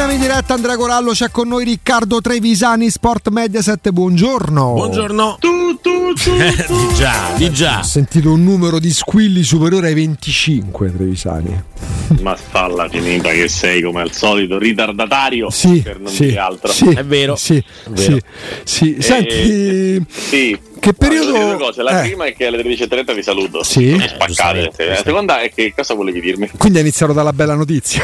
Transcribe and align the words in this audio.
Torniamo 0.00 0.24
in 0.24 0.30
diretta 0.30 0.54
Andrea 0.54 0.76
Corallo, 0.78 1.10
c'è 1.10 1.30
con 1.30 1.46
noi 1.46 1.62
Riccardo 1.62 2.22
Trevisani, 2.22 2.88
Sport 2.88 3.28
Mediaset, 3.28 3.90
buongiorno. 3.90 4.72
Buongiorno. 4.72 5.36
Tu, 5.38 5.78
tu, 5.82 6.14
tu, 6.14 6.32
tu. 6.32 6.88
di 6.88 6.94
già, 6.94 7.34
di 7.36 7.52
già. 7.52 7.80
Ho 7.80 7.82
sentito 7.82 8.32
un 8.32 8.42
numero 8.42 8.78
di 8.78 8.94
squilli 8.94 9.42
superiore 9.42 9.88
ai 9.88 9.94
25 9.94 10.92
Trevisani. 10.96 11.62
Ma 12.20 12.36
falla 12.36 12.88
finita 12.88 13.30
che 13.30 13.48
sei 13.48 13.82
come 13.82 14.00
al 14.02 14.12
solito 14.12 14.58
ritardatario 14.58 15.48
Sì, 15.50 15.80
per 15.82 15.98
non 16.00 16.12
sì, 16.12 16.26
dire 16.26 16.38
altro. 16.38 16.72
sì, 16.72 16.88
È 16.90 17.04
vero. 17.04 17.36
Sì, 17.36 17.56
È 17.56 17.88
vero. 17.90 18.18
sì, 18.64 18.94
sì. 18.94 18.96
Eh, 18.96 19.02
Senti, 19.02 20.04
sì. 20.10 20.58
che 20.80 20.92
periodo... 20.92 21.32
due 21.32 21.56
cose. 21.56 21.82
La 21.82 22.02
eh, 22.02 22.08
prima 22.08 22.24
è 22.26 22.34
che 22.34 22.46
alle 22.46 22.62
13.30 22.62 23.14
vi 23.14 23.22
saluto. 23.22 23.62
Sì. 23.62 23.90
Sono 23.90 24.06
spaccate. 24.08 24.86
La 24.86 24.96
seconda 24.96 25.40
è 25.40 25.50
che 25.52 25.72
cosa 25.74 25.94
volevi 25.94 26.20
dirmi? 26.20 26.50
Quindi 26.58 26.78
è 26.78 26.80
iniziato 26.82 27.12
dalla 27.12 27.32
bella 27.32 27.54
notizia. 27.54 28.02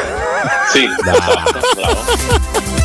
Sì, 0.71 0.83
esatto, 0.83 1.59
bravo. 1.75 2.76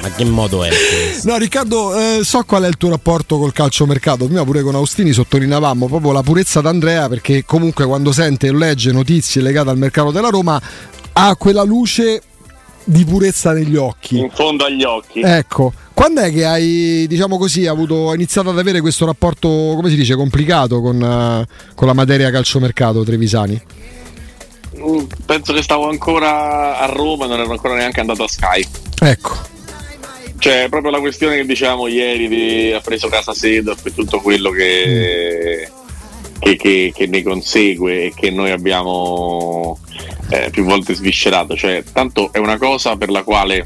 Ma 0.00 0.10
che 0.10 0.24
modo 0.24 0.62
è 0.62 0.68
questo? 0.68 1.28
No, 1.28 1.36
Riccardo, 1.36 1.98
eh, 1.98 2.20
so 2.22 2.44
qual 2.44 2.62
è 2.62 2.68
il 2.68 2.76
tuo 2.76 2.90
rapporto 2.90 3.38
col 3.38 3.52
calciomercato. 3.52 4.26
Prima 4.26 4.44
pure 4.44 4.62
con 4.62 4.76
Austini 4.76 5.12
sottolineavamo 5.12 5.86
proprio 5.86 6.12
la 6.12 6.22
purezza 6.22 6.60
d'Andrea, 6.60 7.08
perché 7.08 7.44
comunque 7.44 7.84
quando 7.84 8.12
sente 8.12 8.48
o 8.48 8.52
legge 8.52 8.92
notizie 8.92 9.42
legate 9.42 9.70
al 9.70 9.78
mercato 9.78 10.12
della 10.12 10.28
Roma 10.28 10.60
ha 11.14 11.36
quella 11.36 11.64
luce 11.64 12.22
di 12.84 13.04
purezza 13.04 13.52
negli 13.52 13.76
occhi. 13.76 14.18
In 14.18 14.30
fondo 14.30 14.64
agli 14.64 14.84
occhi. 14.84 15.20
Ecco, 15.20 15.72
quando 15.92 16.20
è 16.20 16.32
che 16.32 16.44
hai, 16.44 17.06
diciamo 17.08 17.36
così, 17.38 17.66
avuto, 17.66 18.10
hai 18.10 18.16
iniziato 18.16 18.50
ad 18.50 18.58
avere 18.58 18.80
questo 18.80 19.06
rapporto, 19.06 19.48
come 19.48 19.88
si 19.88 19.96
dice, 19.96 20.14
complicato 20.14 20.80
con, 20.80 21.02
eh, 21.02 21.46
con 21.74 21.86
la 21.86 21.94
materia 21.94 22.30
calciomercato, 22.30 23.02
Trevisani? 23.04 23.60
Mm, 24.84 25.04
Penso 25.26 25.52
che 25.52 25.62
stavo 25.62 25.88
ancora 25.88 26.78
a 26.78 26.86
Roma 26.86 27.24
e 27.24 27.28
non 27.28 27.40
ero 27.40 27.50
ancora 27.52 27.74
neanche 27.74 28.00
andato 28.00 28.24
a 28.24 28.28
Sky. 28.28 28.66
Ecco, 29.00 29.34
Cioè, 30.38 30.66
proprio 30.68 30.90
la 30.90 30.98
questione 31.00 31.36
che 31.36 31.46
dicevamo 31.46 31.86
ieri 31.86 32.28
di 32.28 32.72
ha 32.72 32.80
preso 32.80 33.08
casa 33.08 33.32
Sedorf 33.32 33.84
e 33.86 33.94
tutto 33.94 34.20
quello 34.20 34.50
che, 34.50 35.68
che, 36.38 36.56
che- 36.56 36.92
che 36.94 37.06
ne 37.06 37.22
consegue 37.22 38.04
e 38.06 38.12
che 38.14 38.30
noi 38.30 38.50
abbiamo 38.50 39.78
eh, 40.30 40.48
più 40.50 40.64
volte 40.64 40.94
sviscerato. 40.94 41.54
Cioè, 41.56 41.84
tanto 41.92 42.32
è 42.32 42.38
una 42.38 42.58
cosa 42.58 42.96
per 42.96 43.10
la 43.10 43.22
quale 43.22 43.64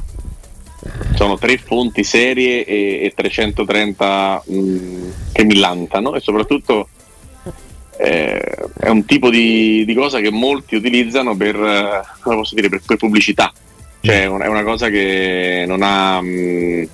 sono 1.14 1.38
tre 1.38 1.56
fonti 1.58 2.04
serie 2.04 2.64
e, 2.64 3.00
e 3.04 3.12
330 3.14 4.42
mh, 4.44 5.12
che 5.32 5.44
millantano 5.44 6.14
e 6.14 6.20
soprattutto 6.20 6.88
eh, 7.98 8.55
è 8.86 8.88
un 8.90 9.04
tipo 9.04 9.30
di, 9.30 9.84
di 9.84 9.94
cosa 9.94 10.20
che 10.20 10.30
molti 10.30 10.76
utilizzano 10.76 11.34
per, 11.36 11.56
eh, 11.56 12.00
come 12.20 12.36
posso 12.36 12.54
dire, 12.54 12.68
per, 12.68 12.80
per 12.86 12.96
pubblicità. 12.96 13.52
Cioè, 14.00 14.22
è 14.22 14.26
una- 14.26 14.62
cosa 14.62 14.88
che 14.88 15.64
non 15.66 15.82
ha. 15.82 16.20
mh, 16.20 16.88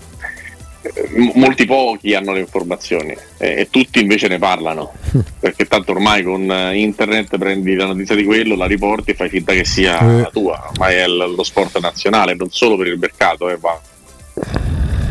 m- 1.17 1.33
molti 1.35 1.67
pochi 1.67 2.15
hanno 2.15 2.33
le 2.33 2.41
informazioni 2.41 3.15
eh, 3.39 3.61
e 3.61 3.69
tutti 3.71 4.01
invece 4.01 4.29
ne 4.29 4.39
parlano 4.39 4.93
perché 5.39 5.67
tanto 5.67 5.93
ormai 5.93 6.23
con 6.23 6.51
eh, 6.51 6.77
internet 6.79 7.37
prendi 7.37 7.75
la 7.75 7.87
notizia 7.87 8.15
di 8.15 8.25
quello, 8.25 8.57
la 8.57 8.67
riporti 8.67 9.11
e 9.11 9.15
fai 9.15 9.29
finta 9.29 9.53
che 9.53 9.65
sia 9.65 9.99
Eh. 10.01 10.21
la 10.23 10.31
tua 10.33 10.69
ormai 10.71 10.95
è 10.97 11.07
lo 11.07 11.43
sport 11.45 11.79
nazionale 11.81 12.35
non 12.35 12.49
solo 12.51 12.77
per 12.77 12.87
il 12.87 12.99
mercato 12.99 13.49
eh, 13.51 13.59
ma 13.61 13.79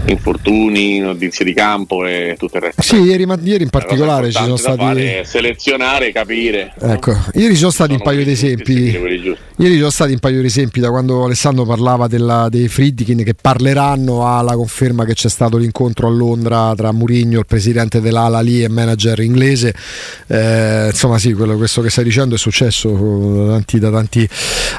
infortuni, 0.06 1.00
notizie 1.00 1.46
di 1.46 1.54
campo 1.54 2.06
e 2.06 2.36
tutto 2.38 2.58
il 2.58 2.64
resto 2.64 2.82
sì, 2.82 2.98
ieri, 2.98 3.26
ieri 3.44 3.64
in 3.64 3.70
particolare 3.70 4.32
ci 4.32 4.42
sono 4.42 4.56
stati... 4.56 5.22
selezionare, 5.24 6.12
capire 6.12 6.74
Ecco, 6.80 7.16
ieri 7.34 7.54
ci 7.54 7.60
sono 7.60 7.72
stati 7.72 7.92
un 7.92 8.00
Sono 8.00 8.10
paio 8.10 8.24
di 8.24 8.32
esempi. 8.32 8.74
Ieri 8.82 9.74
ci 9.74 9.78
sono 9.78 9.90
stati 9.90 10.12
un 10.14 10.20
paio 10.20 10.42
di 10.42 10.48
esempi 10.48 10.80
da 10.80 10.90
quando 10.90 11.26
Alessandro 11.26 11.66
parlava 11.66 12.08
della- 12.08 12.50
dei 12.50 12.68
Friedkin 12.68 13.24
che 13.24 13.34
parleranno 13.34 14.28
alla 14.38 14.56
conferma 14.56 15.06
che 15.06 15.14
c'è 15.14 15.30
stato 15.30 15.58
l'incontro 15.58 16.08
a 16.08 16.10
Londra 16.10 16.74
tra 16.76 16.92
Mourinho, 16.92 17.40
il 17.40 17.46
presidente 17.46 18.02
dell'Ala 18.02 18.42
lì 18.42 18.64
e 18.64 18.70
manager 18.70 19.20
inglese. 19.20 19.74
Eh, 20.28 20.88
insomma, 20.90 21.20
sì, 21.20 21.34
quello, 21.34 21.56
questo 21.58 21.82
che 21.82 21.90
stai 21.90 22.04
dicendo 22.04 22.36
è 22.36 22.38
successo 22.38 22.90
da 23.46 23.52
tanti, 23.52 23.80
da 23.80 23.92
tanti 23.92 24.28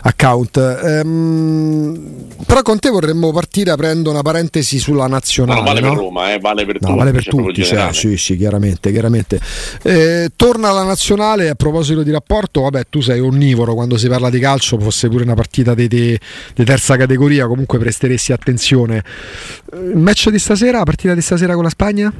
account. 0.02 0.80
Ehm, 0.84 2.26
però 2.44 2.62
con 2.62 2.78
te 2.78 2.90
vorremmo 2.90 3.30
partire 3.30 3.70
aprendo 3.70 4.10
una 4.10 4.22
parentesi 4.22 4.78
sulla 4.78 5.06
nazionale. 5.12 5.60
non 5.60 5.64
vale 5.68 5.80
no? 5.80 5.88
per 5.90 5.98
Roma, 5.98 6.32
eh, 6.32 6.38
vale 6.38 6.64
per 6.66 6.74
No, 6.80 6.86
tutti. 6.88 6.98
vale 6.98 7.10
per 7.12 7.22
cioè, 7.22 7.32
tutti, 7.32 7.64
cioè, 7.64 7.92
sì, 7.92 8.16
sì, 8.16 8.36
chiaramente, 8.36 8.90
chiaramente. 8.90 9.40
Eh, 9.82 10.30
torna 10.34 10.72
la 10.72 10.82
nazionale, 10.84 11.48
a 11.50 11.54
proposito 11.54 12.02
di 12.02 12.10
rapporto, 12.10 12.62
vabbè, 12.62 12.84
tu 12.90 13.00
sei 13.00 13.20
onnivoro 13.20 13.74
quando 13.74 13.96
si 13.96 14.08
parla 14.08 14.30
di 14.30 14.38
calcio, 14.40 14.78
fosse 14.78 15.08
pure 15.08 15.22
una 15.24 15.34
partita 15.34 15.74
di, 15.74 15.86
di- 15.88 16.18
di 16.54 16.64
terza 16.64 16.96
categoria, 16.96 17.46
comunque 17.46 17.78
presteresti 17.78 18.32
attenzione. 18.32 19.04
Eh, 19.72 19.76
Il 19.76 19.96
match 19.98 20.28
di 20.30 20.38
stasera, 20.38 20.78
la 20.78 20.84
partita 20.84 21.14
di 21.14 21.20
stasera 21.20 21.54
con 21.54 21.62
la 21.64 21.70
Spagna? 21.70 22.12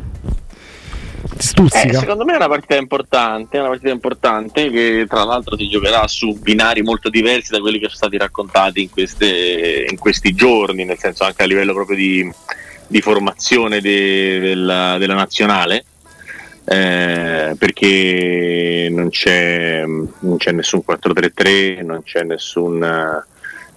Eh, 1.24 1.40
stuzzica? 1.40 2.00
secondo 2.00 2.24
me 2.24 2.32
è 2.32 2.36
una 2.36 2.48
partita 2.48 2.76
importante, 2.76 3.56
è 3.56 3.60
una 3.60 3.68
partita 3.70 3.90
importante 3.92 4.70
che 4.70 5.06
tra 5.08 5.22
l'altro 5.24 5.56
si 5.56 5.68
giocherà 5.68 6.06
su 6.08 6.36
binari 6.40 6.82
molto 6.82 7.08
diversi 7.08 7.52
da 7.52 7.60
quelli 7.60 7.78
che 7.78 7.84
sono 7.86 7.96
stati 7.96 8.16
raccontati 8.18 8.82
in, 8.82 8.90
queste- 8.90 9.86
in 9.88 9.98
questi 9.98 10.34
giorni, 10.34 10.84
nel 10.84 10.98
senso 10.98 11.22
anche 11.24 11.42
a 11.42 11.46
livello 11.46 11.72
proprio 11.74 11.96
di, 11.96 12.28
di 12.86 13.00
formazione 13.00 13.80
de- 13.80 14.38
della, 14.40 14.96
della 14.98 15.14
nazionale. 15.14 15.84
eh, 16.64 17.56
perché 17.58 18.88
non 18.90 19.08
c'è, 19.08 19.84
non 19.84 20.36
c'è 20.36 20.52
nessun 20.52 20.82
4-3-3, 20.86 21.84
non 21.84 22.02
c'è 22.04 22.22
nessun, 22.22 22.78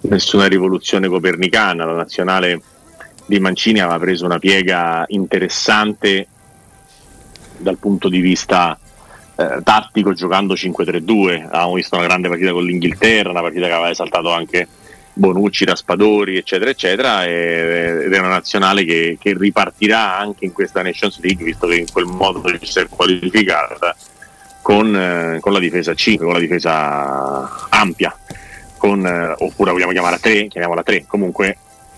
nessuna 0.02 0.46
rivoluzione 0.46 1.08
copernicana. 1.08 1.84
La 1.84 1.94
nazionale 1.94 2.60
di 3.26 3.40
Mancini 3.40 3.80
aveva 3.80 3.98
preso 3.98 4.24
una 4.24 4.38
piega 4.38 5.04
interessante 5.08 6.28
dal 7.58 7.78
punto 7.78 8.08
di 8.08 8.20
vista 8.20 8.78
eh, 9.36 9.60
tattico 9.62 10.12
giocando 10.12 10.54
5-3-2 10.54 11.44
avevamo 11.44 11.74
visto 11.74 11.96
una 11.96 12.06
grande 12.06 12.28
partita 12.28 12.52
con 12.52 12.64
l'Inghilterra 12.64 13.30
una 13.30 13.40
partita 13.40 13.66
che 13.66 13.72
aveva 13.72 13.90
esaltato 13.90 14.30
anche 14.30 14.66
Bonucci, 15.18 15.64
Raspadori 15.64 16.36
eccetera 16.36 16.68
eccetera 16.70 17.24
ed 17.24 18.12
è 18.12 18.18
una 18.18 18.28
nazionale 18.28 18.84
che, 18.84 19.16
che 19.18 19.34
ripartirà 19.36 20.18
anche 20.18 20.44
in 20.44 20.52
questa 20.52 20.82
Nations 20.82 21.18
League 21.20 21.42
visto 21.42 21.66
che 21.66 21.76
in 21.76 21.90
quel 21.90 22.04
modo 22.04 22.42
si 22.60 22.78
è 22.78 22.86
qualificata 22.86 23.96
con, 24.60 24.94
eh, 24.94 25.38
con 25.40 25.52
la 25.52 25.58
difesa 25.58 25.94
5 25.94 26.24
con 26.24 26.34
la 26.34 26.40
difesa 26.40 27.66
ampia 27.70 28.14
con, 28.76 29.06
eh, 29.06 29.34
oppure 29.38 29.70
vogliamo 29.70 29.92
chiamarla 29.92 30.18
3 30.18 30.48
chiamiamola 30.48 30.82
3 30.82 31.04
comunque 31.06 31.56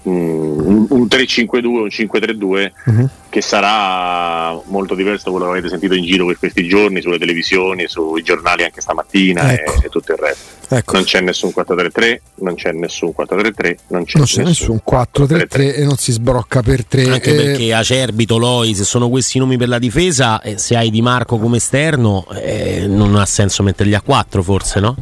mm, 0.08 0.12
un, 0.60 0.86
un 0.88 1.06
3-5-2 1.10 1.64
un 1.66 1.86
5-3-2 1.88 2.70
Mhm. 2.84 3.10
che 3.30 3.40
sarà 3.40 4.52
molto 4.66 4.94
diverso 4.94 5.24
da 5.24 5.30
quello 5.32 5.46
che 5.46 5.58
avete 5.58 5.68
sentito 5.70 5.94
in 5.94 6.04
giro 6.04 6.24
per 6.26 6.38
questi 6.38 6.66
giorni 6.68 7.00
sulle 7.02 7.18
televisioni, 7.18 7.88
sui 7.88 8.22
giornali 8.22 8.62
anche 8.62 8.80
stamattina 8.80 9.52
Ecco. 9.52 9.72
e, 9.82 9.86
e 9.86 9.88
tutto 9.88 10.12
il 10.12 10.18
resto. 10.18 10.57
Ecco. 10.70 10.92
Non 10.92 11.04
c'è 11.04 11.20
nessun 11.20 11.50
4-3-3, 11.56 12.18
non 12.40 12.54
c'è 12.54 12.72
nessun 12.72 13.14
4-3-3, 13.16 13.76
non 13.88 14.04
c'è, 14.04 14.18
Non 14.18 14.26
c'è 14.26 14.42
nessun 14.42 14.80
4-3-3 14.86 15.74
e 15.76 15.84
non 15.84 15.96
si 15.96 16.12
sbrocca 16.12 16.60
per 16.60 16.84
3. 16.84 17.04
Anche 17.08 17.34
perché 17.34 17.72
Acerbi, 17.72 18.26
Toloi, 18.26 18.74
se 18.74 18.84
sono 18.84 19.08
questi 19.08 19.38
i 19.38 19.40
nomi 19.40 19.56
per 19.56 19.68
la 19.68 19.78
difesa, 19.78 20.42
eh, 20.42 20.58
se 20.58 20.76
hai 20.76 20.90
Di 20.90 21.00
Marco 21.00 21.38
come 21.38 21.56
esterno, 21.56 22.26
eh, 22.34 22.86
non 22.86 23.16
ha 23.16 23.24
senso 23.24 23.62
metterli 23.62 23.94
a 23.94 24.02
4 24.02 24.42
forse, 24.42 24.80
no? 24.80 24.96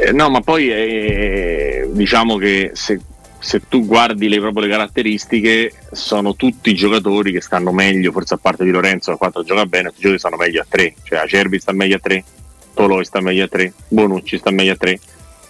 Eh, 0.00 0.10
no, 0.10 0.28
ma 0.28 0.40
poi 0.40 0.68
eh, 0.70 1.88
diciamo 1.92 2.36
che 2.36 2.72
se, 2.74 3.00
se 3.38 3.62
tu 3.68 3.86
guardi 3.86 4.28
le, 4.28 4.40
proprio 4.40 4.64
le 4.64 4.70
caratteristiche, 4.70 5.72
sono 5.92 6.34
tutti 6.34 6.74
giocatori 6.74 7.30
che 7.30 7.40
stanno 7.40 7.70
meglio, 7.70 8.10
forse 8.10 8.34
a 8.34 8.38
parte 8.38 8.64
di 8.64 8.70
Lorenzo, 8.70 9.12
a 9.12 9.16
4 9.16 9.44
gioca 9.44 9.64
bene, 9.64 9.90
tutti 9.90 10.00
i 10.06 10.10
giocatori 10.10 10.18
stanno 10.18 10.36
meglio 10.36 10.60
a 10.60 10.66
3, 10.68 10.94
cioè 11.04 11.18
Acerbi 11.20 11.60
sta 11.60 11.72
meglio 11.72 11.96
a 11.96 12.00
3, 12.00 12.24
Toloi 12.74 13.04
sta 13.04 13.20
meglio 13.20 13.44
a 13.44 13.48
3, 13.48 13.72
Bonucci 13.88 14.38
sta 14.38 14.50
meglio 14.50 14.72
a 14.72 14.76
3, 14.76 15.00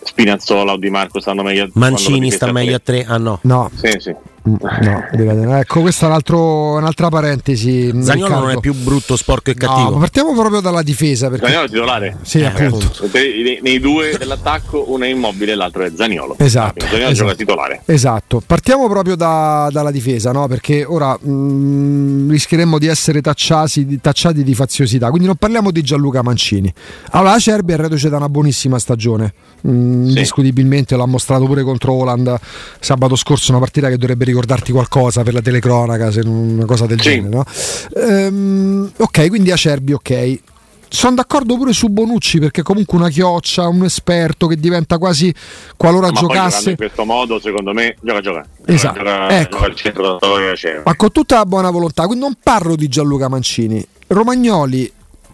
Spinazzola 0.03 0.73
o 0.73 0.77
Di 0.77 0.91
Marco 0.91 1.21
stanno 1.21 1.43
meglio 1.43 1.65
a 1.65 1.67
3. 1.67 1.73
Mancini 1.81 2.31
sta 2.31 2.53
meglio 2.53 2.77
a 2.77 2.81
3? 2.81 3.05
Ah 3.07 3.17
no. 3.17 3.39
No, 3.43 3.71
Sì, 3.75 3.95
sì. 3.99 4.15
Mm, 4.49 4.55
no, 4.83 5.05
deve- 5.13 5.59
ecco, 5.61 5.81
questa 5.81 6.07
è 6.07 6.09
un 6.09 6.15
altro- 6.15 6.73
un'altra 6.77 7.09
parentesi. 7.09 7.93
Zagnolo 8.03 8.39
non 8.39 8.51
è 8.51 8.59
più 8.61 8.75
brutto, 8.75 9.17
sporco 9.17 9.51
e 9.51 9.57
No, 9.59 9.67
cattivo. 9.67 9.91
ma 9.93 9.99
partiamo 10.01 10.33
proprio 10.35 10.61
dalla 10.61 10.83
difesa. 10.83 11.29
Perché... 11.29 11.45
Zaniolo 11.47 11.65
è 11.67 11.69
titolare. 11.69 12.17
Sì, 12.23 12.39
Eh, 12.41 12.45
appunto. 12.47 13.09
Nei, 13.13 13.59
nei 13.63 13.81
due 13.81 14.17
dell'attacco 14.19 14.85
uno 14.93 15.05
è 15.05 15.09
immobile 15.09 15.53
e 15.53 15.55
l'altro 15.55 15.83
è 15.85 15.93
Zaniolo. 15.95 16.37
Esatto, 16.39 16.81
Zaniolo 16.85 17.05
esatto. 17.11 17.15
gioca 17.15 17.35
titolare. 17.35 17.83
Esatto, 17.87 18.43
partiamo 18.45 18.89
proprio 18.89 19.15
da- 19.17 19.69
dalla 19.73 19.91
difesa, 19.91 20.33
no? 20.33 20.47
perché 20.49 20.85
ora 20.85 21.17
mh, 21.19 22.31
rischieremmo 22.31 22.79
di 22.79 22.87
essere 22.87 23.21
tacciati, 23.21 23.85
di- 23.87 24.01
tacciati 24.01 24.43
di 24.43 24.55
faziosità, 24.55 25.09
quindi 25.09 25.27
non 25.27 25.37
parliamo 25.37 25.71
di 25.71 25.83
Gianluca 25.83 26.23
Mancini. 26.23 26.73
Allora, 27.11 27.33
la 27.33 27.39
Cerbi 27.39 27.73
è 27.73 27.77
reduce 27.77 28.09
da 28.09 28.17
una 28.17 28.29
buonissima 28.29 28.79
stagione, 28.79 29.33
mh, 29.63 29.69
indiscutibilmente 30.09 30.97
l'ha 30.97 31.07
mostrato 31.07 31.45
pure 31.47 31.63
contro 31.63 31.93
Holland 31.93 32.37
sabato 32.81 33.17
scorso, 33.17 33.51
una 33.51 33.61
partita 33.61 33.89
che 33.89 33.97
dovrebbe 33.97 34.25
ricordarti 34.35 34.73
qualcosa 34.73 35.23
per 35.23 35.35
la 35.35 35.41
telecronaca, 35.41 36.11
se 36.11 36.21
non 36.23 36.35
una 36.35 36.65
cosa 36.65 36.87
del 36.87 37.01
Sì. 37.01 37.11
genere. 37.11 37.29
No? 37.35 37.45
Ehm, 37.97 38.91
ok, 38.97 39.29
quindi 39.29 39.51
Acerbi, 39.51 39.93
ok. 39.93 40.39
sono 40.89 41.17
d'accordo 41.17 41.57
pure 41.57 41.73
su 41.73 41.89
Bonucci 41.89 42.39
perché 42.39 42.63
comunque 42.63 42.97
una 42.97 43.09
chioccia, 43.09 43.67
un 43.67 43.83
esperto 43.83 44.47
che 44.47 44.55
diventa 44.57 44.97
quasi 44.97 45.35
qualora 45.77 46.07
Ma 46.13 46.21
giocasse 46.21 46.71
in 46.71 46.77
questo 46.77 47.05
modo, 47.05 47.41
secondo 47.41 47.73
me, 47.73 47.97
gioca 48.01 48.21
gioca. 48.21 48.47
Esatto. 48.67 48.99
Gioca, 48.99 49.41
ecco. 49.41 49.59
gioca 49.75 50.83
Ma 50.85 50.95
con 50.95 51.11
tutta 51.11 51.37
la 51.37 51.47
buona 51.47 51.71
volontà, 51.71 52.07
quindi 52.07 52.23
non 52.25 52.37
parlo 52.41 52.77
di 52.77 52.87
Gianluca 52.87 53.27
Mancini. 53.29 53.85
Romagnoli, 54.07 54.93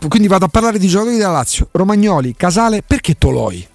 quindi 0.08 0.28
vado 0.28 0.46
a 0.46 0.48
parlare 0.48 0.78
di 0.78 0.86
giocatori 0.88 1.18
della 1.18 1.32
Lazio. 1.32 1.68
Romagnoli, 1.72 2.34
Casale, 2.36 2.82
perché 2.86 3.16
Toloi? 3.18 3.66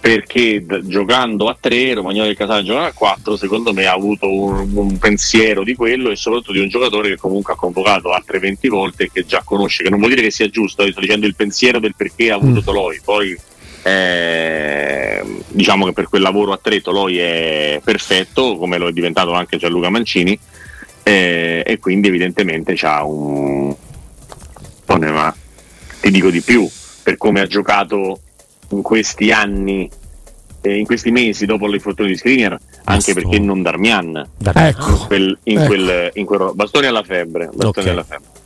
Perché 0.00 0.64
d- 0.64 0.86
giocando 0.86 1.48
a 1.48 1.56
3 1.58 1.94
Romagnoli 1.94 2.30
e 2.30 2.34
Casale 2.34 2.64
giocano 2.64 2.86
a 2.86 2.92
4 2.92 3.36
secondo 3.36 3.74
me 3.74 3.84
ha 3.84 3.92
avuto 3.92 4.32
un, 4.32 4.70
un, 4.74 4.98
pensiero 4.98 5.62
di 5.62 5.74
quello 5.74 6.10
e 6.10 6.16
soprattutto 6.16 6.52
di 6.52 6.58
un 6.58 6.68
giocatore 6.68 7.10
che 7.10 7.16
comunque 7.16 7.52
ha 7.52 7.56
convocato 7.56 8.10
altre 8.10 8.38
20 8.38 8.68
volte 8.68 9.04
e 9.04 9.10
che 9.12 9.26
già 9.26 9.42
conosce 9.44 9.82
che 9.82 9.90
non 9.90 9.98
vuol 9.98 10.12
dire 10.12 10.22
che 10.22 10.30
sia 10.30 10.48
giusto 10.48 10.88
sto 10.90 11.00
dicendo 11.00 11.26
il 11.26 11.34
pensiero 11.34 11.78
del 11.78 11.94
perché 11.94 12.30
ha 12.30 12.36
avuto 12.36 12.60
mm. 12.60 12.64
Toloi 12.64 13.00
poi 13.04 13.38
eh, 13.82 15.22
diciamo 15.48 15.84
che 15.86 15.92
per 15.92 16.08
quel 16.08 16.22
lavoro 16.22 16.52
a 16.52 16.58
3 16.60 16.80
Toloi 16.80 17.18
è 17.18 17.80
perfetto 17.84 18.56
come 18.56 18.78
lo 18.78 18.88
è 18.88 18.92
diventato 18.92 19.32
anche 19.32 19.58
Gianluca 19.58 19.90
Mancini 19.90 20.38
eh, 21.02 21.62
e 21.64 21.78
quindi 21.78 22.08
evidentemente 22.08 22.72
c'ha 22.74 23.04
un 23.04 23.74
ma 24.86 25.34
ti 26.00 26.10
dico 26.10 26.30
di 26.30 26.40
più 26.40 26.68
per 27.02 27.16
come 27.16 27.40
ha 27.40 27.46
giocato 27.46 28.20
in 28.70 28.82
questi 28.82 29.32
anni, 29.32 29.88
eh, 30.60 30.76
in 30.76 30.84
questi 30.84 31.10
mesi 31.10 31.46
dopo 31.46 31.66
l'infortunio 31.66 32.10
di 32.10 32.18
Skriniar, 32.18 32.58
anche 32.84 33.14
perché 33.14 33.38
non 33.38 33.62
Darmian. 33.62 34.28
Ecco. 34.54 34.90
In 34.90 34.98
quel, 35.06 35.38
in 35.44 35.58
ecco. 35.58 35.66
Quel, 35.66 36.10
in 36.14 36.24
quel, 36.24 36.50
bastoni 36.54 36.86
alla 36.86 37.02
febbre. 37.02 37.46
Bastoni 37.46 37.68
okay. 37.68 37.88
alla 37.88 38.04
febbre. 38.04 38.38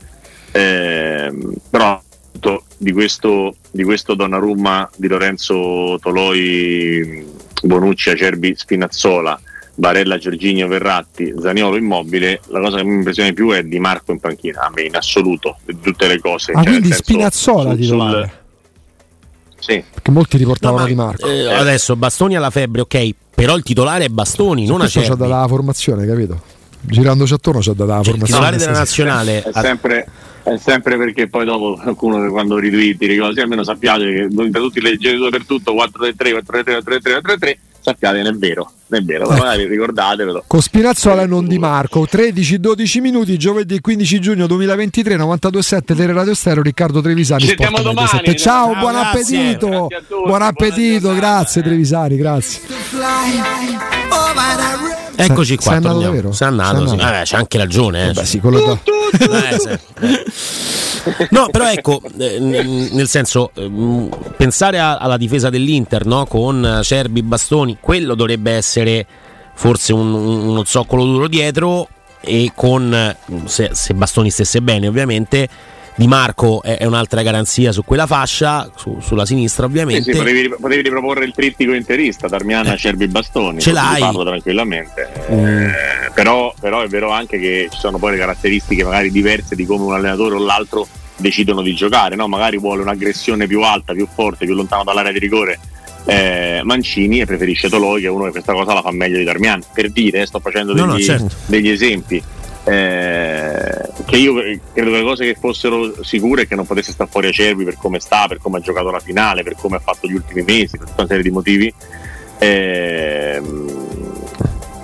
Eh, 0.52 1.32
però 1.68 2.00
di 2.76 2.92
questo, 2.92 3.56
di 3.70 3.84
questo 3.84 4.14
Donnarumma 4.14 4.88
di 4.96 5.08
Lorenzo 5.08 5.98
Toloi, 6.00 7.26
Bonucci, 7.62 8.10
Acerbi, 8.10 8.54
Spinazzola, 8.54 9.40
Barella, 9.74 10.18
Giorginio, 10.18 10.68
Verratti, 10.68 11.34
Zaniolo 11.40 11.76
immobile, 11.76 12.40
la 12.48 12.60
cosa 12.60 12.78
che 12.78 12.84
mi 12.84 12.96
impressiona 12.96 13.30
di 13.30 13.34
più 13.34 13.50
è 13.50 13.62
Di 13.62 13.78
Marco 13.78 14.12
in 14.12 14.20
panchina, 14.20 14.62
a 14.62 14.70
me 14.74 14.82
in 14.82 14.96
assoluto, 14.96 15.58
di 15.64 15.78
tutte 15.80 16.06
le 16.06 16.20
cose. 16.20 16.52
Ah, 16.52 16.62
cioè, 16.62 16.64
quindi 16.64 16.88
senso, 16.88 17.02
Spinazzola 17.02 17.70
sul, 17.70 17.78
titolare. 17.78 18.43
Sì. 19.66 19.82
Perché 19.92 20.10
molti 20.10 20.36
riportavano 20.36 20.82
no, 20.82 20.86
Di 20.86 20.94
Marco. 20.94 21.26
Eh, 21.26 21.50
adesso 21.50 21.96
Bastoni 21.96 22.36
alla 22.36 22.50
febbre, 22.50 22.82
ok, 22.82 23.14
però 23.34 23.56
il 23.56 23.62
titolare 23.62 24.04
è 24.04 24.08
Bastoni, 24.08 24.66
non 24.66 24.82
Acerbi. 24.82 25.08
c'ha 25.08 25.14
data 25.14 25.40
la 25.40 25.48
formazione, 25.48 26.06
capito? 26.06 26.38
Girandoci 26.82 27.32
attorno 27.32 27.60
c'ha 27.62 27.72
data 27.72 27.96
la 27.96 28.02
cioè, 28.02 28.10
formazione. 28.12 28.22
Il 28.22 28.26
titolare 28.26 28.56
della 28.58 28.78
nazionale 28.78 29.42
è 29.42 29.50
sempre, 29.54 30.06
è 30.42 30.56
sempre 30.58 30.98
perché 30.98 31.28
poi 31.28 31.46
dopo 31.46 31.78
qualcuno 31.82 32.30
quando 32.30 32.58
ritwitti 32.58 33.06
ricorda, 33.06 33.40
almeno 33.40 33.64
sappiate 33.64 34.04
che 34.04 34.50
per 34.50 34.60
tutti 34.60 34.80
genitori 34.98 35.30
per 35.30 35.46
tutto 35.46 35.72
4-3-3, 35.72 36.12
4-3-3, 36.14 36.82
4-3-3, 36.84 37.20
4-3 37.22 37.56
sappiate 37.84 38.22
non 38.22 38.34
è 38.34 38.36
vero, 38.36 38.72
non 38.86 39.00
è 39.00 39.04
vero, 39.04 39.24
ecco. 39.24 39.34
magari 39.34 39.66
ricordatevelo. 39.66 40.44
Con 40.46 40.62
Spinazzola 40.62 41.22
e 41.22 41.26
non 41.26 41.46
Di 41.46 41.58
Marco, 41.58 42.06
13-12 42.10 43.00
minuti, 43.00 43.36
giovedì 43.36 43.80
15 43.80 44.20
giugno 44.20 44.46
2023, 44.46 45.16
92.7 45.16 45.94
Tele 45.94 46.12
Radio 46.14 46.34
Stereo, 46.34 46.62
Riccardo 46.62 47.02
Trevisani. 47.02 47.42
Ci 47.42 47.56
domani. 47.82 48.36
Ciao, 48.36 48.74
buon 48.74 48.92
grazie. 48.92 49.20
appetito, 49.20 49.86
tutti, 49.88 50.22
buon 50.24 50.42
appetito, 50.42 51.14
grazie 51.14 51.62
Trevisani, 51.62 52.16
grazie. 52.16 52.62
Eccoci 55.16 55.56
qua. 55.56 55.64
Sei 55.64 55.74
andato 55.76 55.98
davvero? 56.00 56.32
Sei 56.32 56.48
andato, 56.48 56.86
sì. 56.88 56.96
Vabbè, 56.96 57.22
c'è 57.22 57.36
anche 57.36 57.58
ragione. 57.58 58.02
Eh. 58.02 58.12
Vabbè, 58.12 58.26
sì, 58.26 58.40
quello 58.40 58.60
da... 58.60 58.78
eh, 60.00 60.24
No, 61.30 61.48
però 61.50 61.70
ecco, 61.70 62.00
eh, 62.18 62.38
nel 62.40 63.08
senso, 63.08 63.50
eh, 63.54 63.70
pensare 64.36 64.78
alla 64.78 65.16
difesa 65.16 65.50
dell'Inter 65.50 66.06
no? 66.06 66.24
con 66.26 66.80
Cerbi, 66.82 67.22
Bastoni, 67.22 67.76
quello 67.80 68.14
dovrebbe 68.14 68.52
essere 68.52 69.06
forse 69.54 69.92
un, 69.92 70.12
uno 70.12 70.64
zoccolo 70.64 71.04
duro 71.04 71.28
dietro 71.28 71.88
e 72.20 72.52
con, 72.54 73.14
se, 73.44 73.70
se 73.72 73.94
Bastoni 73.94 74.30
stesse 74.30 74.62
bene 74.62 74.88
ovviamente, 74.88 75.48
di 75.96 76.06
Marco 76.08 76.62
è, 76.62 76.78
è 76.78 76.84
un'altra 76.84 77.22
garanzia 77.22 77.70
su 77.72 77.84
quella 77.84 78.06
fascia, 78.06 78.70
su, 78.74 78.98
sulla 79.00 79.24
sinistra 79.24 79.66
ovviamente. 79.66 80.02
Sì, 80.02 80.12
sì, 80.12 80.18
potevi, 80.18 80.54
potevi, 80.60 80.82
riproporre 80.82 81.24
il 81.24 81.32
trittico 81.32 81.72
interista, 81.72 82.26
Darmiana, 82.26 82.74
eh, 82.74 82.76
Cerbi, 82.76 83.06
Bastoni. 83.06 83.60
Ce 83.60 83.72
l'hai. 83.72 84.00
Parlo 84.00 84.24
tranquillamente. 84.24 85.08
Mm. 85.30 85.44
Eh, 85.46 86.10
però, 86.12 86.52
però, 86.58 86.82
è 86.82 86.88
vero 86.88 87.10
anche 87.10 87.38
che 87.38 87.68
ci 87.70 87.78
sono 87.78 87.98
poi 87.98 88.12
le 88.12 88.18
caratteristiche 88.18 88.84
magari 88.84 89.10
diverse 89.10 89.54
di 89.54 89.64
come 89.66 89.84
un 89.84 89.94
allenatore 89.94 90.34
o 90.34 90.38
l'altro 90.38 90.86
decidono 91.16 91.62
di 91.62 91.74
giocare. 91.74 92.16
No? 92.16 92.26
Magari 92.26 92.58
vuole 92.58 92.82
un'aggressione 92.82 93.46
più 93.46 93.62
alta, 93.62 93.92
più 93.92 94.08
forte, 94.12 94.46
più 94.46 94.54
lontano 94.54 94.84
dall'area 94.84 95.12
di 95.12 95.18
rigore. 95.18 95.58
Eh, 96.06 96.60
Mancini 96.64 97.20
e 97.20 97.24
preferisce 97.24 97.70
Toloi 97.70 98.02
che 98.02 98.08
è 98.08 98.10
uno 98.10 98.24
che 98.24 98.32
questa 98.32 98.52
cosa 98.52 98.74
la 98.74 98.82
fa 98.82 98.90
meglio 98.90 99.16
di 99.16 99.24
Darmian 99.24 99.62
per 99.72 99.90
dire 99.90 100.26
sto 100.26 100.38
facendo 100.38 100.74
degli, 100.74 100.84
no, 100.84 100.92
no, 100.92 100.98
certo. 100.98 101.34
degli 101.46 101.70
esempi 101.70 102.22
eh, 102.64 103.90
che 104.06 104.16
io 104.16 104.34
credo 104.34 104.60
che 104.72 104.96
le 104.96 105.02
cose 105.02 105.24
che 105.24 105.36
fossero 105.38 106.02
sicure 106.02 106.46
che 106.46 106.54
non 106.54 106.66
potesse 106.66 106.92
stare 106.92 107.10
fuori 107.10 107.28
a 107.28 107.32
Cervi 107.32 107.64
per 107.64 107.76
come 107.76 108.00
sta, 108.00 108.26
per 108.26 108.38
come 108.38 108.58
ha 108.58 108.60
giocato 108.60 108.90
la 108.90 109.00
finale, 109.00 109.42
per 109.42 109.54
come 109.54 109.76
ha 109.76 109.80
fatto 109.80 110.08
gli 110.08 110.14
ultimi 110.14 110.42
mesi, 110.42 110.78
per 110.78 110.88
tutta 110.88 111.02
una 111.02 111.08
serie 111.08 111.22
di 111.22 111.30
motivi. 111.30 111.74
Eh, 112.38 113.40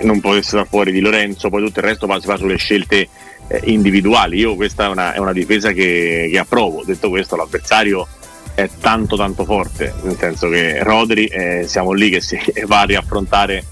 non 0.01 0.19
potesse 0.19 0.49
stare 0.49 0.67
fuori 0.67 0.91
di 0.91 0.99
Lorenzo, 0.99 1.49
poi 1.49 1.63
tutto 1.63 1.79
il 1.79 1.85
resto 1.85 2.07
si 2.19 2.27
fa 2.27 2.37
sulle 2.37 2.57
scelte 2.57 3.07
eh, 3.47 3.61
individuali. 3.65 4.37
Io 4.37 4.55
questa 4.55 4.85
è 4.85 4.87
una, 4.87 5.13
è 5.13 5.17
una 5.17 5.33
difesa 5.33 5.71
che, 5.71 6.29
che, 6.31 6.37
approvo. 6.37 6.83
Detto 6.85 7.09
questo, 7.09 7.35
l'avversario 7.35 8.07
è 8.53 8.69
tanto 8.79 9.15
tanto 9.15 9.43
forte, 9.45 9.93
nel 10.03 10.17
senso 10.17 10.49
che 10.49 10.83
Rodri 10.83 11.25
eh, 11.25 11.63
siamo 11.67 11.93
lì 11.93 12.09
che 12.09 12.21
si 12.21 12.39
va 12.65 12.81
a 12.81 12.85
riaffrontare 12.85 13.63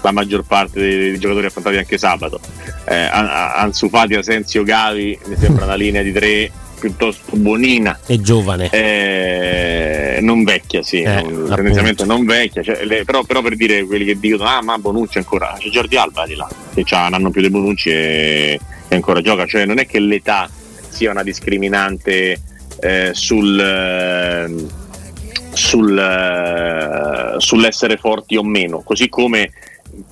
la 0.00 0.12
maggior 0.12 0.44
parte 0.44 0.80
dei, 0.80 0.98
dei 0.98 1.18
giocatori 1.18 1.46
affrontati 1.46 1.76
anche 1.76 1.98
sabato. 1.98 2.40
Eh, 2.84 3.08
Ansu 3.10 3.88
Fati, 3.88 4.14
Asensio, 4.14 4.62
Gavi, 4.62 5.18
mi 5.26 5.36
sembra 5.36 5.64
una 5.64 5.74
linea 5.74 6.02
di 6.02 6.12
tre 6.12 6.50
piuttosto 6.78 7.36
buonina. 7.36 8.00
E 8.06 8.20
giovane. 8.20 8.70
Eh, 8.70 10.18
non 10.22 10.44
vecchia, 10.44 10.82
sì, 10.82 11.02
eh, 11.02 11.22
non, 11.22 11.52
tendenzialmente 11.54 12.04
non 12.04 12.24
vecchia. 12.24 12.62
Cioè, 12.62 12.84
le, 12.84 13.04
però, 13.04 13.24
però, 13.24 13.42
per 13.42 13.56
dire 13.56 13.84
quelli 13.84 14.04
che 14.04 14.18
dicono, 14.18 14.44
ah 14.48 14.62
ma 14.62 14.78
Bonucci 14.78 15.18
ancora, 15.18 15.56
c'è 15.58 15.68
Giordi 15.68 15.96
Alba 15.96 16.26
di 16.26 16.36
là, 16.36 16.48
che 16.72 16.84
ha 16.90 17.06
un 17.06 17.14
anno 17.14 17.30
più 17.30 17.42
di 17.42 17.50
Bonucci 17.50 17.90
e, 17.90 18.60
e, 18.88 18.94
ancora 18.94 19.20
gioca. 19.20 19.46
Cioè 19.46 19.66
non 19.66 19.78
è 19.78 19.86
che 19.86 19.98
l'età 19.98 20.48
sia 20.88 21.10
una 21.10 21.22
discriminante 21.22 22.40
eh, 22.80 23.10
sul... 23.12 23.58
Eh, 23.60 24.86
sul, 25.50 25.98
eh, 25.98 27.34
sull'essere 27.40 27.96
forti 27.96 28.36
o 28.36 28.44
meno, 28.44 28.82
così 28.82 29.08
come 29.08 29.50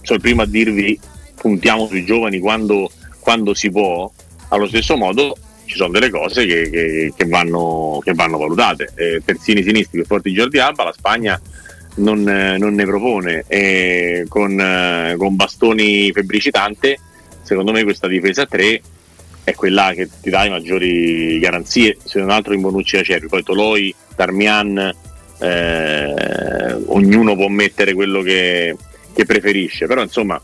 sono 0.03 0.17
il 0.17 0.21
primo 0.21 0.43
a 0.43 0.47
dirvi 0.47 0.99
puntiamo 1.35 1.87
sui 1.87 2.05
giovani 2.05 2.39
quando, 2.39 2.91
quando 3.21 3.55
si 3.55 3.71
può, 3.71 4.11
allo 4.49 4.67
stesso 4.67 4.97
modo 4.97 5.37
ci 5.67 5.77
sono 5.77 5.91
delle 5.91 6.11
cose 6.11 6.47
che, 6.47 6.71
che, 6.71 7.13
che, 7.17 7.25
vanno, 7.27 8.01
che 8.03 8.15
vanno, 8.15 8.39
valutate. 8.39 8.93
Eh, 8.95 9.23
terzini 9.25 9.63
sinistri 9.63 9.99
più 9.99 10.05
forti 10.05 10.31
di 10.31 10.37
Jordi 10.37 10.59
Alba, 10.59 10.85
la 10.85 10.93
Spagna 10.93 11.41
non, 11.97 12.29
eh, 12.29 12.57
non 12.59 12.75
ne 12.75 12.85
propone 12.85 13.45
e 13.47 14.25
con, 14.29 14.59
eh, 14.59 15.15
con, 15.19 15.37
bastoni 15.37 16.11
febbricitante, 16.13 16.99
secondo 17.43 17.73
me 17.73 17.85
questa 17.85 18.09
difesa 18.09 18.47
3 18.47 18.81
è 19.45 19.55
quella 19.55 19.93
che 19.95 20.09
ti 20.21 20.31
dà 20.31 20.43
le 20.43 20.51
maggiori 20.51 21.39
garanzie, 21.39 21.97
se 22.03 22.19
non 22.19 22.31
altro 22.31 22.55
in 22.55 22.61
Bonucci 22.61 22.97
e 22.97 23.01
Acerbi, 23.01 23.29
poi 23.29 23.45
Toloi, 23.45 23.95
Darmian, 24.17 24.95
eh, 25.39 26.75
ognuno 26.87 27.37
può 27.37 27.47
mettere 27.49 27.95
quello 27.95 28.23
che, 28.23 28.77
che 29.17 29.25
preferisce, 29.25 29.87
però 29.87 30.03
insomma 30.03 30.39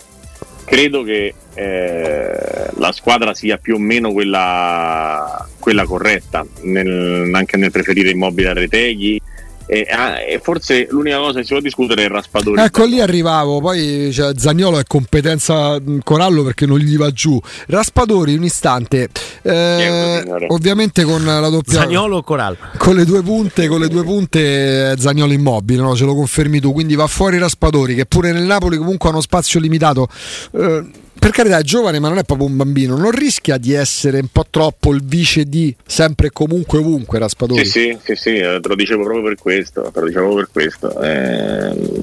credo 0.65 1.03
che 1.03 1.35
eh, 1.55 2.71
la 2.77 2.93
squadra 2.93 3.35
sia 3.35 3.59
più 3.59 3.75
o 3.75 3.79
meno 3.79 4.11
quella, 4.13 5.47
quella 5.59 5.85
corretta, 5.85 6.45
nel, 6.63 7.31
anche 7.35 7.59
nel 7.59 7.71
preferire 7.71 8.09
immobile 8.09 8.49
a 8.49 8.55
Reteghi, 8.55 9.21
e, 9.67 9.87
ah, 9.91 10.21
e, 10.21 10.41
forse 10.43 10.87
l'unica 10.91 11.19
cosa 11.19 11.39
che 11.39 11.45
si 11.45 11.53
può 11.53 11.61
discutere 11.61 12.03
è 12.03 12.05
il 12.07 12.11
Raspadori. 12.11 12.61
Ecco 12.61 12.85
lì 12.85 13.01
arrivavo, 13.01 13.61
poi 13.61 14.11
cioè, 14.13 14.33
Zagnolo 14.37 14.79
è 14.79 14.85
competenza 14.85 15.79
Corallo 16.03 16.43
perché 16.43 16.67
non 16.67 16.79
gli 16.79 16.97
va 16.97 17.11
giù. 17.11 17.41
Raspadori 17.67 18.35
un 18.35 18.45
istante, 18.45 19.09
eh, 19.43 20.45
ovviamente 20.49 21.05
con 21.05 21.25
la 21.25 21.49
doppia 21.49 21.81
Zagnolo 21.81 22.19
o 22.19 22.23
Corallo? 22.23 22.57
Con 22.77 22.97
le 22.97 23.05
due 23.05 23.23
punte, 23.23 23.69
con 23.69 23.81
le 23.81 23.89
due 23.89 24.05
punte 24.05 24.95
Zagnolo 24.99 25.33
immobile, 25.33 25.83
no? 25.83 25.95
ce 25.95 26.05
lo 26.05 26.15
confermi 26.15 26.61
tu, 26.61 26.73
quindi 26.73 26.95
va 26.95 27.07
fuori 27.07 27.39
Raspadori 27.39 27.95
che 27.95 28.07
pure 28.07 28.33
nel 28.33 28.45
Napoli 28.45 28.77
comunque 28.77 29.09
ha 29.09 29.13
uno 29.13 29.21
spazio 29.21 29.61
limitato. 29.61 30.09
Eh, 30.53 30.85
per 31.23 31.31
carità 31.31 31.59
è 31.59 31.63
giovane 31.63 32.01
ma 32.01 32.09
non 32.09 32.19
è 32.19 32.25
proprio 32.25 32.49
un 32.49 32.57
bambino, 32.57 32.97
non 32.97 33.13
rischia 33.13 33.57
di 33.57 33.73
essere 33.73 34.19
un 34.19 34.27
po' 34.27 34.45
troppo 34.51 34.93
il 34.93 35.05
vice 35.05 35.45
di 35.45 35.73
sempre 35.87 36.27
e 36.27 36.31
comunque 36.33 36.79
ovunque 36.79 37.21
Raspadori? 37.21 37.65
Sì, 37.65 37.71
sì, 37.71 37.99
sì, 38.03 38.15
sì, 38.17 38.35
eh, 38.39 38.59
te 38.61 38.69
lo 38.69 38.75
dicevo 38.75 39.05
proprio 39.05 39.23
per 39.23 39.37
questo, 39.37 39.89
te 39.93 40.01
lo 40.01 40.07
dicevo 40.07 40.35
per 40.35 40.49
questo. 40.51 41.01
Eh, 41.01 42.03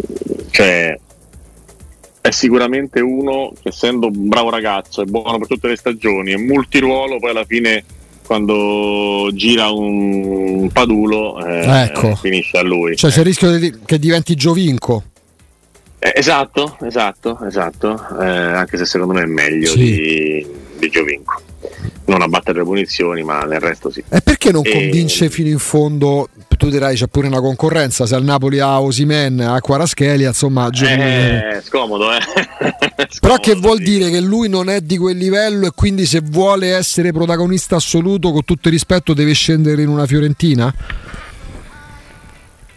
cioè, 0.52 0.98
è 2.22 2.32
sicuramente 2.32 3.02
uno 3.02 3.52
che 3.62 3.68
essendo 3.68 4.08
un 4.08 4.30
bravo 4.30 4.50
ragazzo, 4.50 5.02
è 5.02 5.06
buono 5.06 5.38
per 5.38 5.48
tutte 5.48 5.68
le 5.68 5.76
stagioni, 5.76 6.32
è 6.32 6.38
multiruolo, 6.38 7.20
poi 7.20 7.32
alla 7.32 7.46
fine 7.46 7.84
quando 8.30 9.28
gira 9.34 9.70
un 9.70 10.70
padulo 10.72 11.44
eh, 11.46 11.84
ecco. 11.84 12.16
finisce 12.16 12.58
a 12.58 12.62
lui. 12.62 12.96
Cioè 12.96 13.10
c'è 13.12 13.20
il 13.20 13.26
rischio 13.26 13.58
di, 13.58 13.74
che 13.86 14.00
diventi 14.00 14.36
Giovinco. 14.36 15.06
Eh, 16.02 16.14
esatto, 16.16 16.78
esatto, 16.82 17.38
esatto, 17.46 18.22
eh, 18.22 18.26
anche 18.26 18.78
se 18.78 18.86
secondo 18.86 19.14
me 19.14 19.24
è 19.24 19.26
meglio 19.26 19.72
sì. 19.72 19.78
di, 19.78 20.48
di 20.78 20.90
Giovinco. 20.90 21.42
Non 22.06 22.22
a 22.22 22.28
battere 22.28 22.60
le 22.60 22.64
punizioni, 22.64 23.22
ma 23.22 23.42
nel 23.42 23.60
resto 23.60 23.92
sì. 23.92 24.02
E 24.08 24.22
perché 24.22 24.52
non 24.52 24.66
e... 24.66 24.72
convince 24.72 25.30
fino 25.30 25.50
in 25.50 25.60
fondo? 25.60 26.30
Tu 26.58 26.70
dirai 26.70 26.96
c'è 26.96 27.08
pure 27.08 27.28
una 27.28 27.42
concorrenza, 27.42 28.06
se 28.06 28.16
al 28.16 28.24
Napoli 28.24 28.60
ha 28.60 28.82
Osimen, 28.82 29.40
a 29.42 29.60
Quaraschelia, 29.62 30.30
insomma... 30.30 30.70
Eh, 30.70 31.62
scomodo, 31.64 32.12
eh. 32.12 32.20
scomodo, 33.10 33.20
Però 33.22 33.38
che 33.38 33.56
vuol 33.56 33.78
sì. 33.78 33.84
dire 33.84 34.10
che 34.10 34.20
lui 34.20 34.50
non 34.50 34.70
è 34.70 34.82
di 34.82 34.98
quel 34.98 35.18
livello 35.18 35.68
e 35.68 35.72
quindi 35.76 36.06
se 36.06 36.22
vuole 36.24 36.74
essere 36.74 37.12
protagonista 37.12 37.76
assoluto, 37.76 38.32
con 38.32 38.44
tutto 38.44 38.68
il 38.68 38.74
rispetto, 38.74 39.14
deve 39.14 39.34
scendere 39.34 39.82
in 39.82 39.90
una 39.90 40.06
Fiorentina? 40.06 40.74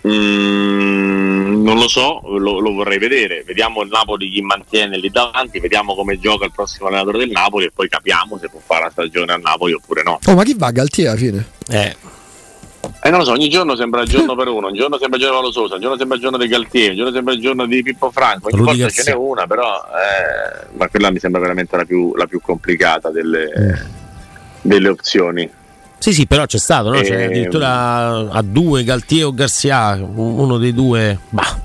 Mm, 0.06 1.31
non 1.62 1.78
lo 1.78 1.88
so, 1.88 2.21
lo, 2.25 2.59
lo, 2.59 2.73
vorrei 2.73 2.99
vedere. 2.99 3.42
Vediamo 3.45 3.83
il 3.83 3.88
Napoli 3.88 4.28
chi 4.28 4.42
mantiene 4.42 4.99
lì 4.99 5.09
davanti, 5.11 5.61
vediamo 5.61 5.95
come 5.95 6.19
gioca 6.19 6.45
il 6.45 6.52
prossimo 6.52 6.88
allenatore 6.88 7.19
del 7.19 7.31
Napoli 7.31 7.66
e 7.66 7.71
poi 7.75 7.88
capiamo 7.88 8.38
se 8.38 8.49
può 8.49 8.61
fare 8.62 8.85
la 8.85 8.90
stagione 8.90 9.33
a 9.33 9.37
Napoli 9.37 9.73
oppure 9.73 10.02
no. 10.02 10.19
Oh, 10.26 10.35
ma 10.35 10.42
chi 10.45 10.54
va 10.57 10.71
Galtier 10.71 11.09
alla 11.09 11.19
fine? 11.19 11.47
Eh. 11.69 11.97
Eh, 13.04 13.11
non 13.11 13.21
lo 13.21 13.25
so, 13.25 13.33
ogni 13.33 13.49
giorno 13.49 13.76
sembra 13.76 14.02
il 14.02 14.09
giorno 14.09 14.35
per 14.37 14.49
uno, 14.49 14.69
un 14.69 14.75
giorno 14.75 14.99
sembra 14.99 15.16
il 15.16 15.25
giorno 15.25 15.38
di 15.38 15.42
Valo 15.42 15.52
Sosa, 15.52 15.75
un 15.75 15.81
giorno 15.81 15.97
sembra 15.97 16.16
il 16.16 16.23
giorno 16.23 16.38
di 16.38 16.49
Galtier, 16.49 16.90
un 16.90 16.97
giorno 16.97 17.12
sembra 17.12 17.35
il 17.35 17.40
giorno 17.40 17.66
di 17.66 17.83
Pippo 17.83 18.11
Franco, 18.11 18.49
ogni 18.49 18.59
Rudy 18.59 18.71
volta 18.71 18.83
Garzia. 18.83 19.02
ce 19.02 19.11
n'è 19.11 19.16
una, 19.16 19.47
però 19.47 19.64
eh, 19.66 20.66
ma 20.76 20.88
quella 20.88 21.11
mi 21.11 21.19
sembra 21.19 21.40
veramente 21.40 21.76
la 21.76 21.85
più, 21.85 22.14
la 22.16 22.26
più 22.26 22.40
complicata 22.40 23.11
delle, 23.11 23.52
eh. 23.52 23.87
delle 24.62 24.88
opzioni. 24.88 25.50
Sì, 26.02 26.12
sì, 26.12 26.26
però 26.26 26.47
c'è 26.47 26.59
stato, 26.59 26.90
no? 26.90 27.00
Cioè, 27.04 27.26
addirittura 27.26 28.28
a 28.28 28.42
due 28.42 28.82
Galtier 28.82 29.26
o 29.26 29.32
Garcia, 29.32 30.02
uno 30.02 30.59
dei 30.59 30.75
due. 30.75 31.16
Bah, 31.28 31.61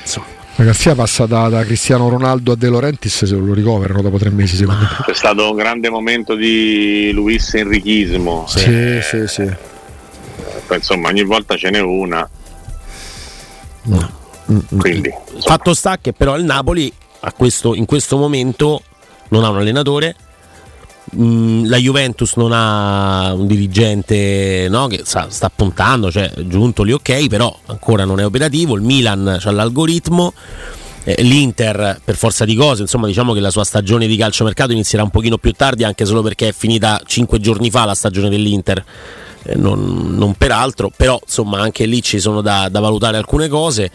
insomma. 0.00 0.26
La 0.54 0.64
Garcia 0.64 0.94
passa 0.94 1.26
da, 1.26 1.48
da, 1.48 1.64
Cristiano 1.64 2.08
Ronaldo 2.08 2.52
a 2.52 2.54
De 2.54 2.70
Laurentiis 2.70 3.24
se 3.24 3.34
lo 3.34 3.52
ricoverano 3.52 4.00
dopo 4.00 4.16
tre 4.16 4.30
mesi 4.30 4.54
secondo 4.54 4.82
me. 4.82 5.04
C'è 5.04 5.12
stato 5.12 5.50
un 5.50 5.56
grande 5.56 5.90
momento 5.90 6.36
di 6.36 7.10
Luis 7.12 7.52
Enrichismo. 7.52 8.44
Sì, 8.46 8.72
eh, 8.72 9.00
sì, 9.02 9.26
sì. 9.26 9.52
Insomma, 10.70 11.08
ogni 11.08 11.24
volta 11.24 11.56
ce 11.56 11.70
n'è 11.70 11.80
una. 11.80 12.30
No. 13.82 14.10
Quindi, 14.78 15.12
Fatto 15.40 15.74
sta 15.74 15.98
che 16.00 16.12
però 16.12 16.36
il 16.36 16.44
Napoli 16.44 16.92
questo, 17.36 17.74
in 17.74 17.86
questo 17.86 18.16
momento 18.16 18.82
non 19.30 19.42
ha 19.42 19.48
un 19.48 19.56
allenatore 19.56 20.14
Mm, 21.16 21.64
la 21.64 21.76
Juventus 21.76 22.34
non 22.36 22.52
ha 22.52 23.32
un 23.32 23.48
dirigente 23.48 24.68
no, 24.70 24.86
che 24.86 25.00
sta, 25.04 25.26
sta, 25.28 25.50
puntando, 25.52 26.08
cioè 26.10 26.30
giunto 26.44 26.84
lì 26.84 26.92
ok, 26.92 27.26
però 27.26 27.56
ancora 27.66 28.04
non 28.04 28.20
è 28.20 28.24
operativo. 28.24 28.76
Il 28.76 28.82
Milan 28.82 29.40
ha 29.42 29.50
l'algoritmo. 29.50 30.32
Eh, 31.02 31.22
L'Inter 31.22 32.00
per 32.04 32.14
forza 32.14 32.44
di 32.44 32.54
cose, 32.54 32.82
insomma 32.82 33.06
diciamo 33.06 33.32
che 33.32 33.40
la 33.40 33.50
sua 33.50 33.64
stagione 33.64 34.06
di 34.06 34.16
calciomercato 34.16 34.72
inizierà 34.72 35.02
un 35.02 35.08
pochino 35.08 35.38
più 35.38 35.52
tardi 35.52 35.82
anche 35.82 36.04
solo 36.04 36.20
perché 36.20 36.48
è 36.48 36.52
finita 36.52 37.00
5 37.02 37.40
giorni 37.40 37.70
fa 37.70 37.86
la 37.86 37.94
stagione 37.94 38.28
dell'Inter, 38.28 38.84
eh, 39.44 39.54
non, 39.54 40.14
non 40.14 40.34
per 40.34 40.52
altro, 40.52 40.92
però 40.94 41.18
insomma 41.22 41.60
anche 41.60 41.86
lì 41.86 42.02
ci 42.02 42.20
sono 42.20 42.42
da, 42.42 42.68
da 42.68 42.80
valutare 42.80 43.16
alcune 43.16 43.48
cose 43.48 43.90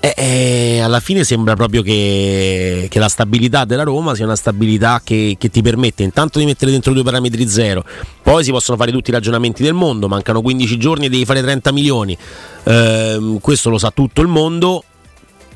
eh, 0.00 0.14
eh, 0.16 0.80
alla 0.80 1.00
fine 1.00 1.24
sembra 1.24 1.54
proprio 1.54 1.82
che, 1.82 2.86
che, 2.88 2.98
la 2.98 3.08
stabilità 3.08 3.64
della 3.64 3.82
Roma 3.82 4.14
sia 4.14 4.24
una 4.24 4.36
stabilità 4.36 5.00
che, 5.02 5.34
che, 5.38 5.50
ti 5.50 5.60
permette 5.60 6.04
intanto 6.04 6.38
di 6.38 6.44
mettere 6.44 6.70
dentro 6.70 6.92
due 6.92 7.02
parametri 7.02 7.48
zero, 7.48 7.84
poi 8.22 8.44
si 8.44 8.52
possono 8.52 8.76
fare 8.76 8.92
tutti 8.92 9.10
i 9.10 9.12
ragionamenti 9.12 9.62
del 9.62 9.74
mondo, 9.74 10.06
mancano 10.06 10.40
15 10.40 10.78
giorni 10.78 11.06
e 11.06 11.08
devi 11.08 11.24
fare 11.24 11.42
30 11.42 11.72
milioni, 11.72 12.16
eh, 12.64 13.38
questo 13.40 13.70
lo 13.70 13.78
sa 13.78 13.90
tutto 13.90 14.20
il 14.20 14.28
mondo, 14.28 14.84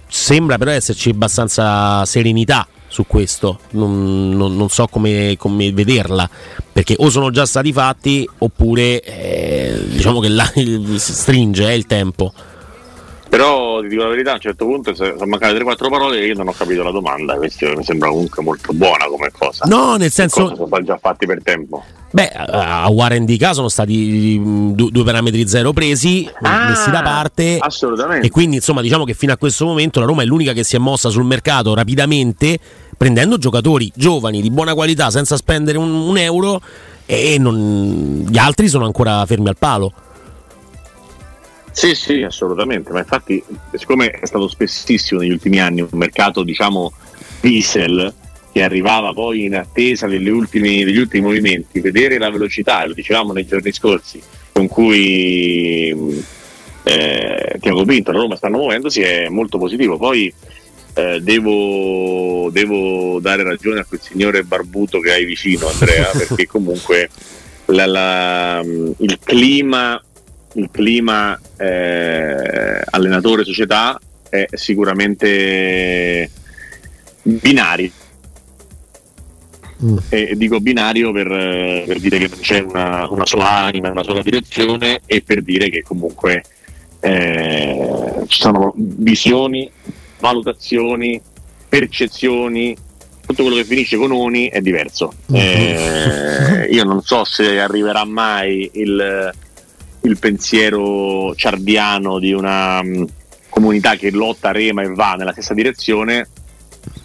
sembra 0.09 0.59
però 0.59 0.73
esserci 0.73 1.11
abbastanza 1.11 2.05
serenità 2.05 2.67
su 2.89 3.07
questo, 3.07 3.61
non, 3.71 4.31
non, 4.31 4.57
non 4.57 4.69
so 4.69 4.87
come, 4.89 5.37
come, 5.39 5.73
vederla, 5.73 6.29
perché 6.73 6.97
o 6.99 7.09
sono 7.11 7.31
già 7.31 7.47
stati 7.47 7.73
fatti 7.73 8.29
oppure 8.39 9.01
eh, 9.03 9.85
diciamo 9.89 10.21
che 10.21 10.29
là 10.29 10.53
stringe 10.97 11.71
eh, 11.71 11.75
il 11.75 11.87
tempo. 11.87 12.33
Però 13.33 13.81
ti 13.81 13.89
dico 13.89 14.03
la 14.03 14.11
verità, 14.11 14.33
a 14.33 14.35
un 14.35 14.41
certo 14.41 14.67
punto 14.67 14.95
sono 14.95 15.15
mancate 15.25 15.59
3-4 15.59 15.89
parole 15.89 16.21
e 16.21 16.27
io 16.27 16.35
non 16.35 16.49
ho 16.49 16.53
capito 16.53 16.83
la 16.83 16.91
domanda. 16.91 17.35
Questo 17.37 17.73
mi 17.75 17.83
sembra 17.83 18.11
comunque 18.11 18.43
molto 18.43 18.75
buona 18.75 19.07
come 19.07 19.31
cosa. 19.35 19.65
No, 19.69 19.97
nel 19.97 20.11
senso. 20.11 20.49
Sono 20.49 20.67
stati 20.67 20.85
già 20.85 20.99
fatti 20.99 21.25
per 21.25 21.43
tempo. 21.43 21.83
Beh, 22.11 22.29
a 22.29 22.87
Warren 22.91 23.25
Dica 23.25 23.55
sono 23.55 23.71
stati 23.71 24.39
due, 24.75 24.91
due 24.91 25.03
parametri 25.03 25.49
zero 25.49 25.73
presi, 25.73 26.29
ah, 26.43 26.69
messi 26.69 26.91
da 26.91 27.01
parte. 27.01 27.57
Assolutamente. 27.59 28.27
E 28.27 28.31
quindi, 28.31 28.57
insomma, 28.57 28.83
diciamo 28.83 29.05
che 29.05 29.15
fino 29.15 29.33
a 29.33 29.39
questo 29.39 29.65
momento 29.65 29.99
la 29.99 30.05
Roma 30.05 30.21
è 30.21 30.27
l'unica 30.27 30.53
che 30.53 30.63
si 30.63 30.77
è 30.77 30.79
mossa 30.79 31.09
sul 31.09 31.25
mercato 31.25 31.73
rapidamente, 31.73 32.59
prendendo 32.99 33.39
giocatori 33.39 33.91
giovani 33.95 34.43
di 34.43 34.51
buona 34.51 34.75
qualità 34.75 35.09
senza 35.09 35.39
spendere 35.39 35.79
un, 35.79 35.91
un 35.91 36.19
euro, 36.19 36.61
e 37.07 37.39
non, 37.39 38.27
gli 38.29 38.37
altri 38.37 38.69
sono 38.69 38.85
ancora 38.85 39.25
fermi 39.25 39.49
al 39.49 39.57
palo. 39.57 39.91
Sì, 41.83 41.97
sì, 41.97 42.23
assolutamente, 42.23 42.93
ma 42.93 43.01
infatti 43.01 43.43
siccome 43.75 44.09
è 44.11 44.25
stato 44.25 44.47
spessissimo 44.47 45.19
negli 45.19 45.33
ultimi 45.33 45.59
anni 45.59 45.81
un 45.81 45.89
mercato, 45.91 46.45
diciamo, 46.45 46.93
diesel, 47.41 48.15
che 48.53 48.63
arrivava 48.63 49.13
poi 49.13 49.47
in 49.47 49.57
attesa 49.57 50.07
ultime, 50.07 50.85
degli 50.85 50.99
ultimi 50.99 51.27
movimenti, 51.27 51.81
vedere 51.81 52.19
la 52.19 52.31
velocità, 52.31 52.87
lo 52.87 52.95
dicevamo 52.95 53.33
nei 53.33 53.47
giorni 53.47 53.73
scorsi, 53.73 54.23
con 54.53 54.69
cui 54.69 56.23
eh, 56.85 57.57
Tiago 57.61 57.85
Pinto 57.85 58.13
e 58.13 58.15
Roma 58.15 58.37
stanno 58.37 58.59
muovendosi 58.59 59.01
è 59.01 59.29
molto 59.29 59.59
positivo. 59.59 59.99
Poi 59.99 60.33
eh, 60.95 61.19
devo, 61.21 62.49
devo, 62.53 63.19
dare 63.19 63.43
ragione 63.43 63.81
a 63.81 63.85
quel 63.85 64.01
signore 64.01 64.45
barbuto 64.45 65.01
che 65.01 65.11
hai 65.11 65.25
vicino, 65.25 65.67
Andrea, 65.67 66.11
perché 66.17 66.47
comunque 66.47 67.11
la, 67.65 67.87
la, 67.87 68.63
il 68.63 69.19
clima 69.19 70.01
il 70.55 70.69
clima 70.71 71.39
eh, 71.57 72.83
allenatore-società 72.91 73.99
è 74.29 74.47
sicuramente 74.53 76.31
binario. 77.23 77.91
Mm. 79.85 79.97
E 80.11 80.35
dico 80.37 80.61
binario 80.61 81.13
per, 81.13 81.27
per, 81.29 81.99
dire 81.99 82.19
che 82.19 82.29
non 82.29 82.39
c'è 82.39 82.61
una, 82.61 83.09
una, 83.11 83.27
sola 83.27 83.51
anima, 83.51 83.91
una 83.91 84.05
sola 84.05 84.23
direzione 84.23 85.01
e 85.07 85.23
per 85.23 85.43
dire 85.43 85.69
che 85.71 85.83
comunque 85.83 86.45
eh, 87.01 88.23
ci 88.29 88.41
sono 88.41 88.73
visioni, 88.77 89.69
valutazioni, 90.21 91.21
percezioni, 91.69 92.77
tutto 93.27 93.43
quello 93.43 93.57
che 93.57 93.65
finisce 93.65 93.97
con 93.97 94.13
oni 94.13 94.49
è 94.49 94.61
diverso. 94.61 95.15
Mm. 95.33 95.35
Eh, 95.35 96.69
io 96.71 96.85
non 96.85 97.03
so 97.03 97.25
se 97.25 97.59
arriverà 97.61 98.05
mai 98.05 98.71
il 98.75 99.33
il 100.03 100.19
pensiero 100.19 101.35
ciardiano 101.35 102.19
di 102.19 102.33
una 102.33 102.81
um, 102.81 103.07
comunità 103.49 103.97
che 103.97 104.11
lotta, 104.11 104.51
rema 104.51 104.83
e 104.83 104.89
va 104.89 105.15
nella 105.15 105.33
stessa 105.33 105.55
direzione, 105.55 106.29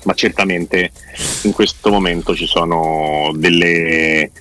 ma 0.03 0.13
certamente 0.13 0.91
in 1.43 1.51
questo 1.51 1.89
momento 1.89 2.35
ci 2.35 2.45
sono 2.45 3.31
delle, 3.35 4.31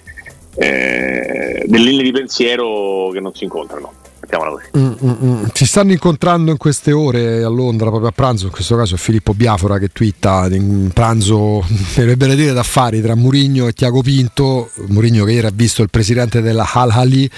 eh, 0.55 1.65
delle 1.67 1.85
linee 1.85 2.05
di 2.05 2.13
pensiero 2.13 3.11
che 3.13 3.21
non 3.21 3.35
si 3.35 3.45
incontrano 3.45 4.06
mettiamola 4.27 4.51
così. 4.51 4.65
Mm, 4.77 4.93
mm, 5.03 5.25
mm. 5.25 5.45
Ci 5.53 5.65
stanno 5.65 5.93
incontrando 5.93 6.51
in 6.51 6.57
queste 6.57 6.93
ore 6.93 7.43
a 7.43 7.49
Londra, 7.49 7.89
proprio 7.89 8.09
a 8.09 8.13
pranzo, 8.13 8.47
in 8.47 8.51
questo 8.51 8.77
caso 8.77 8.97
è 8.97 8.99
Filippo 8.99 9.33
Biafora 9.33 9.79
che 9.79 9.89
twitta 9.89 10.49
in 10.51 10.91
pranzo, 10.93 11.65
dovrebbero 11.95 12.35
dire 12.35 12.53
d'affari 12.53 13.01
tra 13.01 13.15
Murigno 13.15 13.69
e 13.69 13.73
Tiago 13.73 14.03
Pinto, 14.03 14.71
Murigno 14.89 15.25
che 15.25 15.33
ieri 15.33 15.47
ha 15.47 15.53
visto 15.55 15.83
il 15.83 15.91
presidente 15.91 16.43
della 16.43 16.69
Al 16.71 16.91
Hali 16.91 17.31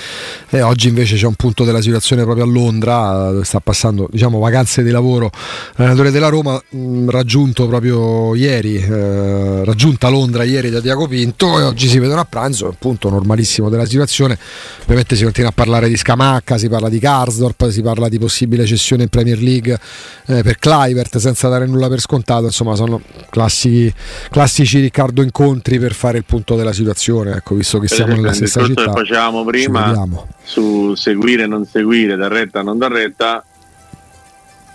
e 0.49 0.63
oggi 0.63 0.89
invece 0.89 1.17
c'è 1.17 1.27
un 1.27 1.35
punto 1.35 1.65
della 1.65 1.83
situazione 1.83 2.25
proprio 2.25 2.45
a 2.45 2.49
Londra, 2.49 3.31
dove 3.31 3.45
sta 3.45 3.61
passando 3.61 4.09
diciamo, 4.11 4.39
vacanze 4.39 4.83
di 4.83 4.91
lavoro. 4.91 5.31
L'allenatore 5.75 6.11
della 6.11 6.29
Roma, 6.29 6.61
mm, 6.75 7.11
raggiunto 7.11 7.69
proprio 7.69 8.35
ieri, 8.35 8.77
eh, 8.77 9.65
raggiunta 9.65 10.09
Londra 10.09 10.45
ieri 10.45 10.71
da 10.71 10.81
Tiago 10.81 11.07
Pinto 11.07 11.59
e 11.59 11.63
oggi 11.63 11.89
si 11.89 11.99
vedono 11.99 12.21
a 12.21 12.25
pranzo, 12.25 12.75
punto 12.79 13.11
normalissimo 13.11 13.69
della 13.69 13.87
situazione, 13.87 14.39
ovviamente 14.83 15.17
si 15.17 15.25
continua 15.25 15.51
a 15.51 15.53
parlare 15.53 15.89
di 15.89 15.97
Scamacca, 15.97 16.57
si 16.57 16.69
parla 16.69 16.78
parla 16.79 16.89
di 16.89 16.99
Karsdorp, 17.01 17.69
si 17.69 17.83
parla 17.83 18.09
di 18.09 18.19
possibile 18.19 18.65
cessione 18.65 19.03
in 19.03 19.09
Premier 19.09 19.39
League 19.39 19.79
eh, 20.27 20.43
per 20.43 20.59
Clivert 20.59 21.19
senza 21.19 21.49
dare 21.49 21.67
nulla 21.67 21.89
per 21.89 22.01
scontato, 22.01 22.45
insomma 22.45 22.77
sono 22.77 23.01
classici, 23.29 23.93
classici 24.31 24.79
Riccardo 24.79 25.23
incontri 25.23 25.79
per 25.79 25.93
fare 25.93 26.19
il 26.19 26.25
punto 26.25 26.55
della 26.55 26.73
situazione, 26.73 27.33
ecco, 27.33 27.57
visto 27.57 27.79
che 27.79 27.89
per 27.89 27.97
siamo 27.97 28.15
nella 28.15 28.33
stessa 28.33 28.65
città. 28.65 28.85
che 28.85 28.91
facevamo 28.93 29.45
prima 29.45 30.07
su 30.43 30.95
seguire 30.95 31.47
non 31.47 31.67
seguire, 31.67 32.17
da 32.17 32.29
retta 32.29 32.63
non 32.63 32.79
da 32.79 32.89
retta, 32.89 33.45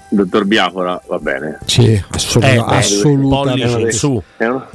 dottor 0.09 0.45
Biafora 0.45 1.01
va 1.07 1.17
bene. 1.19 1.59
Sì, 1.65 2.01
assolut- 2.09 2.47
eh, 2.49 2.63
assolutamente. 2.65 4.23
È 4.37 4.45
uno, 4.45 4.67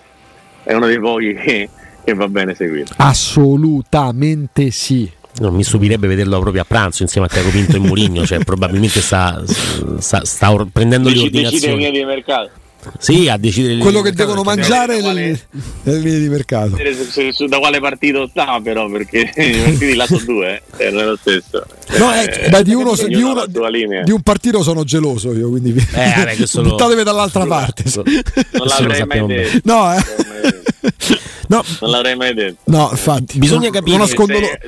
è 0.65 0.73
uno 0.73 0.87
dei 0.87 0.99
pochi 0.99 1.35
che 1.35 1.69
che 2.09 2.15
va 2.15 2.29
bene 2.29 2.55
seguire. 2.55 2.87
Assolutamente 2.97 4.71
sì. 4.71 5.11
Non 5.41 5.55
mi 5.55 5.63
stupirebbe 5.63 6.07
vederlo 6.07 6.41
proprio 6.41 6.63
a 6.63 6.65
pranzo 6.65 7.03
insieme 7.03 7.27
a 7.27 7.31
Tiago 7.31 7.51
Pinto 7.51 7.77
e 7.77 7.79
Mourinho, 7.79 8.27
cioè 8.27 8.43
probabilmente 8.45 9.01
sta, 9.01 9.43
sta, 9.99 10.25
sta 10.25 10.53
or- 10.53 10.69
prendendo 10.73 11.09
le 11.09 11.21
ordinazioni. 11.21 11.77
Decide 11.77 11.99
di 11.99 12.05
mercato. 12.05 12.51
Sì, 12.99 13.29
a 13.29 13.37
decidere 13.37 13.77
quello 13.79 14.01
che 14.03 14.13
devono 14.13 14.43
mangiare 14.43 15.01
nelle, 15.01 15.39
nelle 15.83 15.99
linee 15.99 16.21
di 16.21 16.29
mercato. 16.29 16.77
Se, 16.77 17.33
da 17.49 17.59
quale 17.59 17.81
partito 17.81 18.29
sta, 18.29 18.61
però, 18.63 18.89
perché 18.89 19.31
i 19.37 19.61
partiti 19.61 19.95
là 19.95 20.07
sono 20.07 20.23
due, 20.25 20.63
eh, 20.77 20.87
è 20.87 20.91
lo 20.91 21.17
stesso. 21.17 21.67
No, 21.99 22.15
eh, 22.15 22.45
eh, 22.45 22.49
beh, 22.49 22.63
di, 22.63 22.75
uno, 22.75 22.95
di, 22.95 23.21
uno, 23.21 23.45
di, 23.47 24.13
un 24.13 24.23
partito 24.23 24.63
sono 24.63 24.85
geloso 24.85 25.35
io, 25.35 25.51
quindi 25.51 25.71
eh, 25.71 26.15
vabbè, 26.17 26.37
buttatevi 26.63 27.03
dall'altra 27.03 27.47
parte. 27.47 27.83
Non 28.53 28.67
l'avrei 28.67 29.05
mai 29.05 29.27
detto. 29.27 29.59
No, 29.65 29.95
eh. 29.95 30.68
No. 31.49 31.65
Non 31.81 31.91
l'avrei 31.91 32.15
mai 32.15 32.35
detto. 32.35 32.59
No, 32.65 32.89
infatti. 32.91 33.39
Bisogna 33.39 33.71
capire. 33.71 33.97
Non 33.97 34.07
sei, 34.07 34.17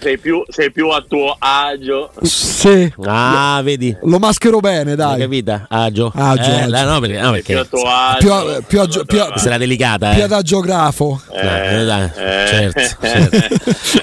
sei, 0.01 0.19
più, 0.19 0.43
sei, 0.49 0.73
più, 0.73 0.89
a 0.89 1.05
tuo 1.07 1.37
agio. 1.39 2.11
Sì. 2.23 2.91
Ah, 3.05 3.61
vedi. 3.63 3.95
Lo 4.05 4.19
maschero 4.19 4.61
bene, 4.61 4.95
dai. 4.95 5.11
L'hai 5.11 5.21
capita? 5.21 5.67
Agio. 5.69 6.11
Agio. 6.15 6.51
Eh, 6.51 6.63
agio. 6.63 6.91
No, 6.91 7.01
perché, 7.01 7.21
no, 7.21 7.31
perché... 7.33 7.53
Più 7.53 7.59
a 7.61 7.65
tuo 7.67 7.85
agio. 7.85 8.19
Più, 8.19 8.65
più, 8.67 8.81
agio, 8.81 9.05
più, 9.05 9.21
sarà 9.35 9.59
delicata. 9.59 10.13
Più 10.13 10.21
eh. 10.21 10.25
adagiografo. 10.25 11.21
Eh, 11.31 11.85
dai, 11.85 12.05
eh. 12.17 12.47
certo. 12.49 12.81
certo. 13.07 14.00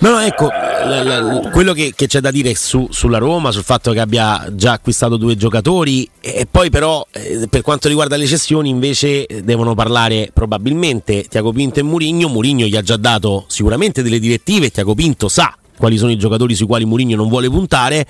No, 0.00 0.10
no, 0.10 0.20
ecco, 0.20 0.46
la, 0.46 1.02
la, 1.02 1.50
quello 1.50 1.72
che, 1.72 1.92
che, 1.96 2.06
c'è 2.06 2.20
da 2.20 2.30
dire 2.30 2.54
su, 2.54 2.86
sulla 2.90 3.18
Roma, 3.18 3.50
sul 3.50 3.64
fatto 3.64 3.90
che 3.90 3.98
abbia 3.98 4.46
già 4.52 4.72
acquistato 4.72 5.16
due 5.16 5.34
giocatori 5.36 6.08
e 6.20 6.46
poi 6.48 6.70
però 6.70 7.04
eh, 7.10 7.48
per 7.50 7.62
quanto 7.62 7.88
riguarda 7.88 8.16
le 8.16 8.26
cessioni 8.26 8.68
invece 8.68 9.26
devono 9.42 9.74
parlare 9.74 10.30
probabilmente 10.32 11.24
Tiago 11.24 11.52
Pinto 11.52 11.80
e 11.80 11.82
Murigno. 11.82 12.28
Murigno 12.28 12.66
gli 12.66 12.76
ha 12.76 12.82
già 12.82 12.96
dato 12.96 13.44
sicuramente 13.48 14.02
delle 14.02 14.20
direttive, 14.20 14.70
Tiago 14.70 14.94
Pinto 14.94 15.28
sa 15.28 15.52
quali 15.76 15.96
sono 15.96 16.12
i 16.12 16.16
giocatori 16.16 16.54
sui 16.54 16.66
quali 16.66 16.84
Murigno 16.84 17.16
non 17.16 17.28
vuole 17.28 17.48
puntare. 17.48 18.06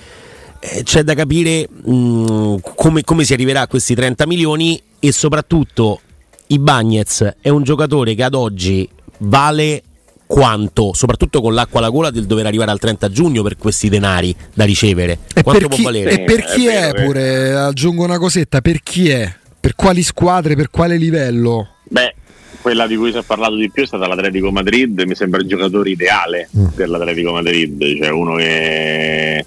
Eh, 0.61 0.83
c'è 0.83 1.03
da 1.05 1.15
capire 1.15 1.69
mh, 1.71 2.57
come, 2.75 3.03
come 3.03 3.25
si 3.25 3.33
arriverà 3.33 3.63
a 3.63 3.67
questi 3.67 3.95
30 3.95 4.27
milioni 4.27 4.81
e 4.99 5.11
soprattutto 5.13 6.01
i 6.49 6.59
Bagnets 6.59 7.37
è 7.41 7.49
un 7.49 7.63
giocatore 7.63 8.15
che 8.15 8.25
ad 8.25 8.35
oggi 8.35 8.89
vale 9.19 9.83
quanto, 10.29 10.93
soprattutto 10.93 11.41
con 11.41 11.55
l'acqua 11.55 11.81
alla 11.81 11.89
gola 11.89 12.11
del 12.11 12.27
dover 12.27 12.47
arrivare 12.47 12.71
al 12.71 12.79
30 12.79 13.09
giugno 13.09 13.43
per 13.43 13.57
questi 13.57 13.89
denari 13.89 14.37
da 14.55 14.65
ricevere. 14.65 15.21
E 15.35 15.43
quanto 15.43 15.67
per 15.67 15.77
chi, 15.77 15.83
può 15.83 15.91
valere? 15.91 16.11
E 16.11 16.25
per 16.25 16.45
chi 16.45 16.67
è, 16.67 16.93
è 16.93 17.05
pure, 17.05 17.55
aggiungo 17.55 18.05
una 18.05 18.19
cosetta, 18.19 18.61
per 18.61 18.81
chi 18.83 19.09
è? 19.09 19.35
Per 19.59 19.75
quali 19.75 20.03
squadre, 20.03 20.55
per 20.55 20.71
quale 20.71 20.97
livello? 20.97 21.69
Beh, 21.85 22.15
quella 22.61 22.87
di 22.87 22.97
cui 22.97 23.11
si 23.11 23.17
è 23.17 23.23
parlato 23.23 23.57
di 23.57 23.71
più 23.71 23.83
è 23.83 23.87
stata 23.87 24.07
l'Atletico 24.07 24.53
Madrid, 24.53 25.01
mi 25.07 25.15
sembra 25.15 25.41
il 25.41 25.49
giocatore 25.49 25.91
ideale 25.91 26.51
mm. 26.57 26.67
per 26.77 26.91
l'Atletico 26.91 27.33
Madrid, 27.33 27.97
cioè 27.97 28.11
uno 28.11 28.37
che 28.37 29.45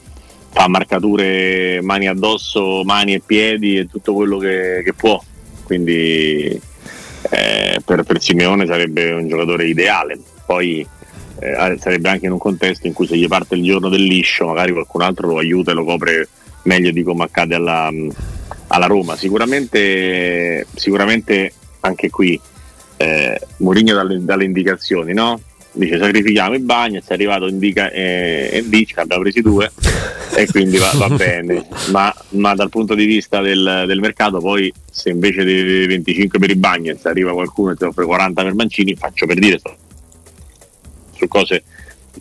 fa 0.50 0.68
marcature 0.68 1.80
mani 1.84 2.08
addosso, 2.08 2.84
mani 2.84 3.14
e 3.14 3.22
piedi 3.24 3.78
e 3.78 3.88
tutto 3.88 4.14
quello 4.14 4.40
che, 4.40 4.82
che 4.84 4.94
può. 4.94 5.24
Quindi 5.64 6.60
eh, 7.30 7.80
per, 7.86 8.04
per 8.04 8.20
Simeone 8.20 8.66
sarebbe 8.66 9.12
un 9.12 9.28
giocatore 9.28 9.68
ideale 9.68 10.20
poi 10.52 10.86
eh, 11.40 11.78
sarebbe 11.80 12.10
anche 12.10 12.26
in 12.26 12.34
un 12.34 12.38
contesto 12.38 12.86
in 12.86 12.92
cui 12.92 13.08
se 13.08 13.16
gli 13.16 13.28
parte 13.30 13.56
il 13.56 13.64
giorno 13.64 13.88
del 13.88 14.04
liscio 14.04 14.48
magari 14.48 14.74
qualcun 14.74 15.02
altro 15.02 15.30
lo 15.30 15.38
aiuta 15.38 15.72
e 15.72 15.74
lo 15.74 15.86
copre 15.86 16.28
meglio 16.64 16.92
di 16.92 17.04
come 17.04 17.24
accade 17.24 17.56
alla, 17.56 17.90
alla 18.68 18.86
Roma. 18.86 19.16
Sicuramente, 19.16 20.68
sicuramente 20.76 21.54
anche 21.80 22.10
qui 22.10 22.38
eh, 22.98 23.40
Mourinho 23.58 23.96
dalle, 23.96 24.22
dalle, 24.26 24.44
indicazioni, 24.44 25.14
no? 25.14 25.40
Dice 25.72 25.98
sacrifichiamo 25.98 26.54
i 26.54 26.60
bagni, 26.60 26.98
è 26.98 27.14
arrivato 27.14 27.48
indica 27.48 27.90
e 27.90 28.50
eh, 28.52 28.64
dice 28.68 29.00
abbiamo 29.00 29.22
presi 29.22 29.40
due 29.40 29.72
e 30.36 30.46
quindi 30.48 30.78
va, 30.78 30.92
va 30.96 31.08
bene. 31.08 31.66
Ma, 31.92 32.14
ma, 32.32 32.54
dal 32.56 32.70
punto 32.70 32.94
di 32.94 33.06
vista 33.06 33.40
del, 33.40 33.86
del, 33.88 34.00
mercato, 34.02 34.40
poi 34.40 34.72
se 34.92 35.12
invece 35.12 35.46
dei 35.46 35.88
25 35.88 36.40
per 36.40 36.50
i 36.50 36.56
bagni 36.56 36.94
arriva 37.04 37.32
qualcuno 37.32 37.72
e 37.72 37.76
ti 37.76 37.86
offre 37.86 38.04
40 38.04 38.44
per 38.44 38.54
Mancini, 38.54 38.96
faccio 38.96 39.26
per 39.26 39.40
dire 39.40 39.58
sto 39.58 39.76
su 41.22 41.28
cose 41.28 41.64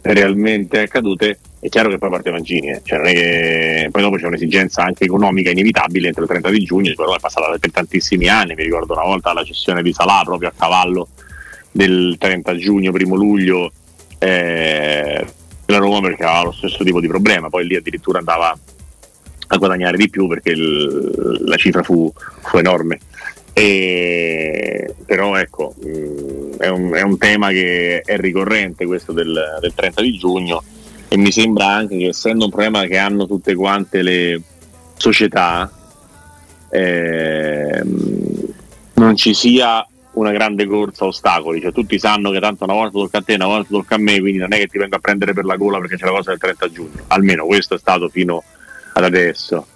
realmente 0.03 0.81
accadute, 0.81 1.39
è 1.59 1.69
chiaro 1.69 1.89
che 1.89 1.99
poi 1.99 2.11
parte 2.11 2.31
Mancini, 2.31 2.71
eh. 2.71 2.81
cioè 2.85 3.01
che... 3.01 3.89
poi 3.91 4.03
dopo 4.03 4.17
c'è 4.17 4.27
un'esigenza 4.27 4.83
anche 4.83 5.05
economica 5.05 5.51
inevitabile 5.51 6.09
entro 6.09 6.23
il 6.23 6.29
30 6.29 6.51
di 6.51 6.61
giugno, 6.61 6.93
però 6.95 7.15
è 7.15 7.19
passata 7.19 7.57
per 7.59 7.71
tantissimi 7.71 8.29
anni, 8.29 8.55
mi 8.55 8.65
ricordo 8.65 8.93
una 8.93 9.05
volta 9.05 9.33
la 9.33 9.45
cessione 9.45 9.83
di 9.83 9.93
Salà 9.93 10.23
proprio 10.25 10.49
a 10.49 10.53
cavallo 10.57 11.09
del 11.73 12.17
30 12.19 12.57
giugno, 12.57 12.93
primo 12.93 13.15
luglio 13.15 13.73
eh, 14.19 15.27
della 15.65 15.79
Roma 15.79 16.01
perché 16.01 16.25
aveva 16.25 16.45
lo 16.45 16.53
stesso 16.53 16.85
tipo 16.85 17.01
di 17.01 17.09
problema, 17.09 17.49
poi 17.49 17.67
lì 17.67 17.77
addirittura 17.77 18.19
andava 18.19 18.57
a 19.53 19.57
guadagnare 19.57 19.97
di 19.97 20.09
più 20.09 20.29
perché 20.29 20.51
il, 20.51 21.41
la 21.45 21.57
cifra 21.57 21.83
fu, 21.83 22.13
fu 22.43 22.57
enorme. 22.59 23.01
E, 23.53 24.95
però 25.05 25.37
ecco, 25.37 25.75
mm, 25.85 26.53
è, 26.59 26.69
un, 26.69 26.95
è, 26.95 27.03
un, 27.03 27.19
tema 27.19 27.49
che 27.51 28.01
è 28.01 28.17
ricorrente 28.17 28.87
questo 28.87 29.13
del, 29.13 29.59
del, 29.61 29.75
30 29.75 30.03
di 30.03 30.13
giugno 30.13 30.63
e 31.09 31.17
mi 31.17 31.33
sembra 31.33 31.67
anche 31.67 31.99
che 31.99 32.07
essendo 32.07 32.45
un 32.45 32.51
problema 32.51 32.85
che 32.85 32.97
hanno 32.97 33.27
tutte 33.27 33.55
quante 33.55 34.03
le 34.03 34.41
società, 34.97 35.71
eh, 36.71 37.83
non 38.95 39.17
ci 39.17 39.35
sia 39.35 39.85
una 40.13 40.33
grande 40.33 40.67
corsa 40.67 41.05
a 41.05 41.09
ostacoli, 41.09 41.61
cioè 41.61 41.73
tutti 41.73 41.99
sanno 41.99 42.31
che 42.31 42.41
tanto 42.41 42.65
una 42.65 42.75
volta 42.75 42.99
tocca 42.99 43.19
a 43.19 43.23
te, 43.23 43.35
una 43.35 43.47
volta 43.47 43.69
tocca 43.71 43.95
a 43.95 43.99
me, 43.99 44.21
quindi 44.21 44.39
non 44.39 44.53
è 44.53 44.59
che 44.59 44.67
ti 44.67 44.79
vengo 44.79 44.97
a 44.97 45.01
prendere 45.01 45.33
per 45.33 45.45
la 45.45 45.57
gola 45.57 45.79
perché 45.79 45.97
c'è 45.97 46.05
la 46.05 46.13
cosa 46.13 46.31
del 46.31 46.39
30 46.39 46.71
giugno, 46.71 47.03
almeno 47.09 47.47
questo 47.47 47.75
è 47.75 47.79
stato 47.79 48.09
fino 48.09 48.43
ad 48.93 49.05
adesso. 49.05 49.67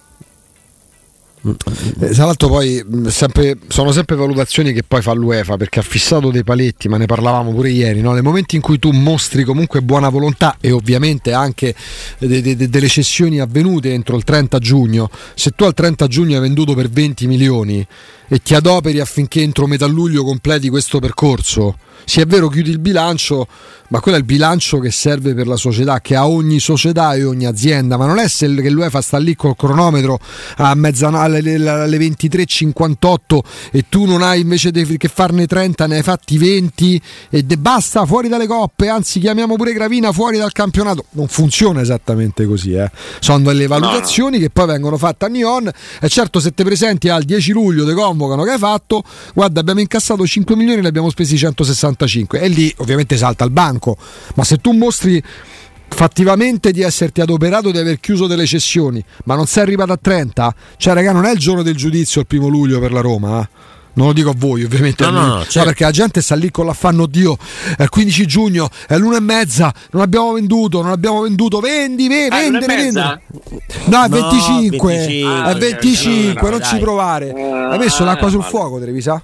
Eh, 1.45 2.09
tra 2.09 2.25
l'altro 2.25 2.47
poi 2.47 2.83
sempre, 3.07 3.57
sono 3.67 3.91
sempre 3.91 4.15
valutazioni 4.15 4.73
che 4.73 4.83
poi 4.83 5.01
fa 5.01 5.13
l'UEFA 5.13 5.57
perché 5.57 5.79
ha 5.79 5.83
fissato 5.83 6.31
dei 6.31 6.43
paletti, 6.43 6.87
ma 6.87 6.97
ne 6.97 7.05
parlavamo 7.05 7.51
pure 7.53 7.69
ieri, 7.69 8.01
no? 8.01 8.13
nel 8.13 8.23
momento 8.23 8.55
in 8.55 8.61
cui 8.61 8.79
tu 8.79 8.89
mostri 8.91 9.43
comunque 9.43 9.81
buona 9.81 10.09
volontà 10.09 10.57
e 10.59 10.71
ovviamente 10.71 11.33
anche 11.33 11.75
de- 12.17 12.41
de- 12.41 12.55
de- 12.55 12.69
delle 12.69 12.87
cessioni 12.87 13.39
avvenute 13.39 13.93
entro 13.93 14.15
il 14.15 14.23
30 14.23 14.57
giugno, 14.59 15.09
se 15.35 15.51
tu 15.51 15.65
al 15.65 15.73
30 15.73 16.07
giugno 16.07 16.35
hai 16.35 16.41
venduto 16.41 16.73
per 16.73 16.89
20 16.89 17.27
milioni 17.27 17.85
e 18.27 18.39
ti 18.39 18.55
adoperi 18.55 18.99
affinché 18.99 19.41
entro 19.41 19.67
metà 19.67 19.85
luglio 19.85 20.23
completi 20.23 20.69
questo 20.69 20.99
percorso, 20.99 21.77
sì 22.05 22.21
è 22.21 22.25
vero 22.25 22.47
chiudi 22.49 22.71
il 22.71 22.79
bilancio, 22.79 23.47
ma 23.89 23.99
quello 23.99 24.17
è 24.17 24.19
il 24.19 24.25
bilancio 24.25 24.79
che 24.79 24.89
serve 24.89 25.35
per 25.35 25.45
la 25.47 25.57
società, 25.57 26.01
che 26.01 26.15
ha 26.15 26.27
ogni 26.27 26.59
società 26.59 27.13
e 27.13 27.23
ogni 27.23 27.45
azienda, 27.45 27.97
ma 27.97 28.07
non 28.07 28.17
è 28.17 28.27
se 28.27 28.47
l'UEFA 28.47 29.01
sta 29.01 29.17
lì 29.17 29.35
col 29.35 29.55
cronometro 29.55 30.19
a 30.57 30.73
mezzanotte 30.73 31.34
alle 31.37 31.97
23.58 31.97 33.39
e 33.71 33.85
tu 33.89 34.05
non 34.05 34.21
hai 34.21 34.41
invece 34.41 34.71
che 34.71 35.07
farne 35.07 35.47
30, 35.47 35.87
ne 35.87 35.97
hai 35.97 36.03
fatti 36.03 36.37
20 36.37 37.01
e 37.29 37.43
basta 37.43 38.05
fuori 38.05 38.27
dalle 38.27 38.47
coppe, 38.47 38.89
anzi 38.89 39.19
chiamiamo 39.19 39.55
pure 39.55 39.73
Gravina 39.73 40.11
fuori 40.11 40.37
dal 40.37 40.51
campionato. 40.51 41.05
Non 41.11 41.27
funziona 41.27 41.81
esattamente 41.81 42.45
così, 42.45 42.73
eh. 42.73 42.89
sono 43.19 43.43
delle 43.45 43.67
valutazioni 43.67 44.37
no. 44.37 44.43
che 44.43 44.49
poi 44.49 44.67
vengono 44.67 44.97
fatte 44.97 45.25
a 45.25 45.27
Nyon 45.29 45.71
e 45.99 46.09
certo 46.09 46.39
se 46.39 46.53
ti 46.53 46.63
presenti 46.63 47.09
al 47.09 47.23
10 47.23 47.51
luglio 47.51 47.85
ti 47.85 47.93
convocano 47.93 48.43
che 48.43 48.51
hai 48.51 48.57
fatto, 48.57 49.03
guarda 49.33 49.59
abbiamo 49.59 49.79
incassato 49.79 50.25
5 50.25 50.55
milioni 50.55 50.79
e 50.79 50.81
ne 50.81 50.87
abbiamo 50.87 51.09
spesi 51.09 51.37
165 51.37 52.39
e 52.39 52.47
lì 52.47 52.73
ovviamente 52.77 53.17
salta 53.17 53.43
il 53.43 53.51
banco, 53.51 53.97
ma 54.35 54.43
se 54.43 54.57
tu 54.57 54.71
mostri 54.71 55.21
fattivamente 55.87 56.71
di 56.71 56.81
esserti 56.81 57.21
adoperato 57.21 57.71
di 57.71 57.77
aver 57.77 57.99
chiuso 57.99 58.27
delle 58.27 58.45
cessioni, 58.45 59.03
ma 59.25 59.35
non 59.35 59.45
sei 59.45 59.63
arrivato 59.63 59.93
a 59.93 59.99
30, 60.01 60.55
cioè 60.77 60.93
raga 60.93 61.11
non 61.11 61.25
è 61.25 61.31
il 61.31 61.39
giorno 61.39 61.63
del 61.63 61.75
giudizio 61.75 62.21
il 62.21 62.27
primo 62.27 62.47
luglio 62.47 62.79
per 62.79 62.91
la 62.91 63.01
Roma, 63.01 63.41
eh? 63.41 63.73
Non 63.95 64.07
lo 64.07 64.13
dico 64.13 64.31
a 64.31 64.33
voi, 64.35 64.63
ovviamente. 64.63 65.05
No, 65.05 65.11
no, 65.11 65.25
no, 65.25 65.43
certo. 65.43 65.69
perché 65.69 65.85
la 65.85 65.91
gente 65.91 66.21
sta 66.21 66.35
lì 66.35 66.51
con 66.51 66.65
l'affanno, 66.65 67.05
Dio, 67.05 67.37
è 67.77 67.83
il 67.83 67.89
15 67.89 68.25
giugno, 68.25 68.69
è 68.87 68.97
l'una 68.97 69.17
e 69.17 69.21
mezza, 69.21 69.73
non 69.91 70.01
abbiamo 70.01 70.33
venduto, 70.33 70.81
non 70.81 70.91
abbiamo 70.91 71.21
venduto, 71.21 71.61
vendi, 71.61 72.09
vendi, 72.09 72.35
ah, 72.35 72.39
vendi, 72.39 72.65
vendi. 72.65 72.99
No, 73.85 74.03
è 74.03 74.09
25, 74.09 74.95
25 74.95 75.29
ah, 75.29 75.49
è 75.49 75.55
25, 75.55 76.49
non 76.49 76.61
ci 76.61 76.77
provare. 76.77 77.31
Hai 77.31 77.77
messo 77.77 78.03
l'acqua 78.03 78.27
sul 78.27 78.43
fuoco, 78.43 78.79
Trevisa? 78.81 79.21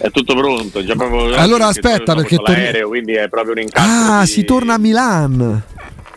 È 0.00 0.10
tutto 0.10 0.34
pronto, 0.34 0.82
già 0.82 0.96
proprio 0.96 1.34
Allora 1.36 1.66
aspetta 1.66 2.14
perché 2.14 2.36
torna... 2.36 2.86
quindi 2.88 3.12
è 3.12 3.28
proprio 3.28 3.52
un 3.52 3.60
incastro. 3.60 4.14
Ah, 4.14 4.20
di... 4.22 4.30
si 4.30 4.44
torna 4.44 4.74
a 4.74 4.78
Milan. 4.78 5.62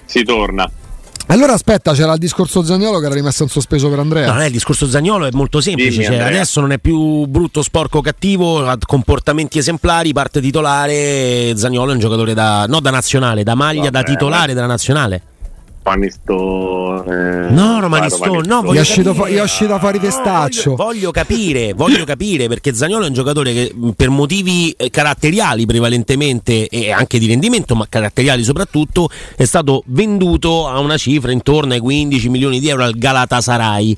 Si 0.06 0.24
torna. 0.24 0.70
Allora 1.28 1.54
aspetta, 1.54 1.94
c'era 1.94 2.14
il 2.14 2.20
discorso 2.20 2.64
Zagnolo 2.64 3.00
che 3.00 3.06
era 3.06 3.16
rimesso 3.16 3.44
in 3.44 3.50
sospeso 3.50 3.90
per 3.90 4.00
Andrea. 4.00 4.32
No, 4.32 4.40
è 4.40 4.46
il 4.46 4.52
discorso 4.52 4.88
Zagnolo, 4.88 5.26
è 5.26 5.30
molto 5.32 5.62
semplice. 5.62 5.90
Dimmi, 5.90 6.06
cioè, 6.06 6.20
adesso 6.20 6.60
non 6.60 6.74
è 6.74 6.80
più 6.80 7.26
brutto, 7.26 7.62
sporco, 7.62 8.02
cattivo, 8.02 8.68
ha 8.68 8.78
comportamenti 8.86 9.58
esemplari, 9.58 10.12
parte 10.12 10.42
titolare. 10.42 11.54
Zagnolo 11.56 11.92
è 11.92 11.94
un 11.94 12.00
giocatore 12.00 12.34
da, 12.34 12.66
no, 12.68 12.82
da 12.82 12.92
nazionale, 12.92 13.44
da 13.44 13.56
maglia, 13.56 13.90
Vabbè, 13.90 13.92
da 13.92 14.04
titolare 14.04 14.54
della 14.54 14.68
nazionale. 14.68 15.22
Fammi 15.84 16.10
sto. 16.10 17.04
Eh, 17.04 17.52
no, 17.52 17.82
Romani 17.82 18.10
Stone, 18.10 18.48
no, 18.48 18.62
voglio 18.62 18.82
capire. 18.84 19.32
Yoshi 19.32 19.68
da 19.68 19.80
fuori 19.80 20.00
testaccio. 20.00 20.70
No, 20.70 20.76
voglio, 20.78 20.86
voglio, 20.86 21.12
capire, 21.12 21.74
voglio 21.74 22.06
capire 22.06 22.48
perché 22.48 22.74
Zagnolo 22.74 23.04
è 23.04 23.08
un 23.10 23.14
giocatore 23.14 23.52
che 23.52 23.76
per 23.94 24.10
motivi 24.10 24.72
eh, 24.78 24.90
caratteriali 24.90 25.66
prevalentemente 25.66 26.70
e 26.70 26.90
anche 26.90 27.20
di 27.20 27.28
rendimento, 27.28 27.76
ma 27.76 27.86
caratteriali 27.90 28.44
soprattutto, 28.44 29.10
è 29.36 29.44
stato 29.44 29.84
venduto 29.88 30.68
a 30.70 30.80
una 30.80 30.96
cifra 30.96 31.34
intorno 31.34 31.74
ai 31.74 31.80
15 31.80 32.30
milioni 32.30 32.62
di 32.62 32.70
euro 32.70 32.84
al 32.84 32.98
Galatasaray 32.98 33.98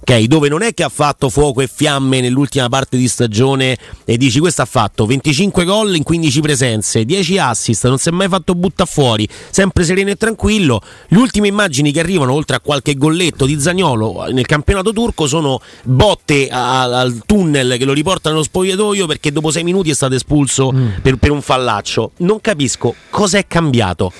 ok? 0.00 0.22
Dove 0.22 0.48
non 0.48 0.62
è 0.62 0.74
che 0.74 0.82
ha 0.82 0.88
fatto 0.88 1.28
fuoco 1.28 1.60
e 1.60 1.68
fiamme 1.72 2.20
nell'ultima 2.20 2.68
parte 2.68 2.96
di 2.96 3.08
stagione 3.08 3.76
e 4.04 4.16
dici 4.16 4.38
questo 4.40 4.62
ha 4.62 4.66
fatto 4.66 5.06
25 5.06 5.64
gol 5.64 5.94
in 5.94 6.02
15 6.02 6.40
presenze, 6.40 7.04
10 7.04 7.38
assist, 7.38 7.86
non 7.86 7.98
si 7.98 8.08
è 8.08 8.12
mai 8.12 8.28
fatto 8.28 8.54
butta 8.54 8.84
fuori, 8.84 9.28
sempre 9.50 9.84
sereno 9.84 10.10
e 10.10 10.16
tranquillo. 10.16 10.80
Le 11.08 11.18
ultime 11.18 11.48
immagini 11.48 11.92
che 11.92 12.00
arrivano, 12.00 12.32
oltre 12.32 12.56
a 12.56 12.60
qualche 12.60 12.94
golletto 12.94 13.46
di 13.46 13.60
Zagnolo 13.60 14.26
nel 14.30 14.46
campionato 14.46 14.92
turco, 14.92 15.26
sono 15.26 15.60
botte 15.82 16.48
a, 16.48 16.82
al 16.82 17.22
tunnel 17.26 17.76
che 17.78 17.84
lo 17.84 17.92
riportano 17.92 18.36
allo 18.36 18.44
spogliatoio 18.44 19.06
perché 19.06 19.32
dopo 19.32 19.50
6 19.50 19.62
minuti 19.62 19.90
è 19.90 19.94
stato 19.94 20.14
espulso 20.14 20.72
mm. 20.72 20.88
per, 21.02 21.16
per 21.16 21.30
un 21.30 21.42
fallaccio. 21.42 22.12
Non 22.18 22.40
capisco 22.40 22.94
cosa 23.10 23.38
è 23.38 23.46
cambiato 23.46 24.12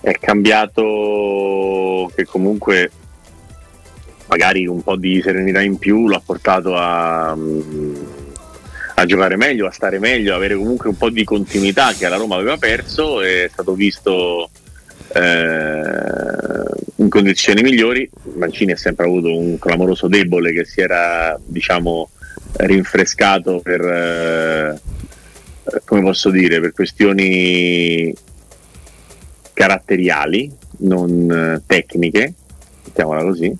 è 0.00 0.12
cambiato 0.12 2.10
che 2.14 2.24
comunque 2.24 2.90
magari 4.30 4.64
un 4.66 4.82
po' 4.82 4.94
di 4.94 5.20
serenità 5.20 5.60
in 5.60 5.76
più 5.76 6.08
l'ha 6.08 6.22
portato 6.24 6.76
a, 6.76 7.34
mm, 7.36 7.94
a 8.94 9.04
giocare 9.04 9.36
meglio, 9.36 9.66
a 9.66 9.72
stare 9.72 9.98
meglio, 9.98 10.36
avere 10.36 10.54
comunque 10.54 10.88
un 10.88 10.96
po' 10.96 11.10
di 11.10 11.24
continuità 11.24 11.92
che 11.92 12.08
la 12.08 12.16
Roma 12.16 12.36
aveva 12.36 12.56
perso, 12.56 13.22
è 13.22 13.48
stato 13.50 13.74
visto 13.74 14.50
eh, 15.14 15.82
in 16.96 17.08
condizioni 17.08 17.62
migliori. 17.62 18.08
Mancini 18.36 18.70
ha 18.70 18.76
sempre 18.76 19.06
avuto 19.06 19.36
un 19.36 19.58
clamoroso 19.58 20.06
debole 20.06 20.52
che 20.52 20.64
si 20.64 20.80
era 20.80 21.36
diciamo 21.44 22.08
rinfrescato 22.52 23.60
per 23.60 23.80
eh, 23.80 24.80
come 25.84 26.02
posso 26.02 26.30
dire 26.30 26.60
per 26.60 26.72
questioni 26.72 28.12
caratteriali 29.52 30.50
non 30.78 31.30
eh, 31.30 31.62
tecniche 31.64 32.34
mettiamola 32.84 33.22
così 33.22 33.56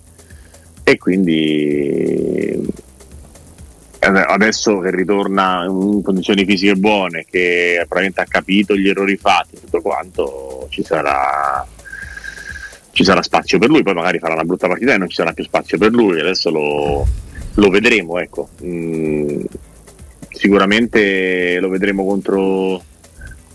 e 0.90 0.98
quindi 0.98 2.68
adesso 4.00 4.78
che 4.80 4.90
ritorna 4.90 5.64
in 5.68 6.02
condizioni 6.02 6.44
fisiche 6.44 6.74
buone, 6.74 7.26
che 7.30 7.76
probabilmente 7.80 8.20
ha 8.22 8.24
capito 8.24 8.74
gli 8.76 8.88
errori 8.88 9.16
fatti, 9.16 9.60
tutto 9.60 9.80
quanto 9.82 10.66
ci 10.70 10.82
sarà, 10.82 11.64
ci 12.92 13.04
sarà 13.04 13.22
spazio 13.22 13.58
per 13.58 13.68
lui, 13.68 13.82
poi 13.82 13.94
magari 13.94 14.18
farà 14.18 14.34
una 14.34 14.44
brutta 14.44 14.68
partita 14.68 14.94
e 14.94 14.98
non 14.98 15.08
ci 15.08 15.16
sarà 15.16 15.32
più 15.32 15.44
spazio 15.44 15.78
per 15.78 15.92
lui, 15.92 16.18
adesso 16.18 16.50
lo, 16.50 17.06
lo 17.54 17.68
vedremo, 17.68 18.18
ecco. 18.18 18.48
Mm, 18.64 19.42
sicuramente 20.30 21.58
lo 21.60 21.68
vedremo 21.68 22.04
contro, 22.04 22.82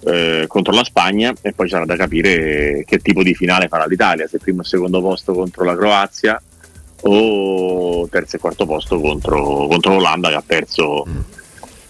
eh, 0.05 0.45
contro 0.47 0.73
la 0.73 0.83
Spagna 0.83 1.33
e 1.41 1.51
poi 1.53 1.67
sarà 1.67 1.85
da 1.85 1.95
capire 1.95 2.83
che 2.85 2.99
tipo 2.99 3.23
di 3.23 3.33
finale 3.33 3.67
farà 3.67 3.85
l'Italia, 3.87 4.27
se 4.27 4.37
primo 4.37 4.61
o 4.61 4.63
secondo 4.63 5.01
posto 5.01 5.33
contro 5.33 5.65
la 5.65 5.75
Croazia 5.75 6.39
o 7.07 8.07
terzo 8.09 8.35
e 8.35 8.39
quarto 8.39 8.65
posto 8.65 8.99
contro, 8.99 9.67
contro 9.67 9.93
l'Olanda 9.93 10.29
che 10.29 10.35
ha 10.35 10.43
perso, 10.45 11.05
mm. 11.07 11.19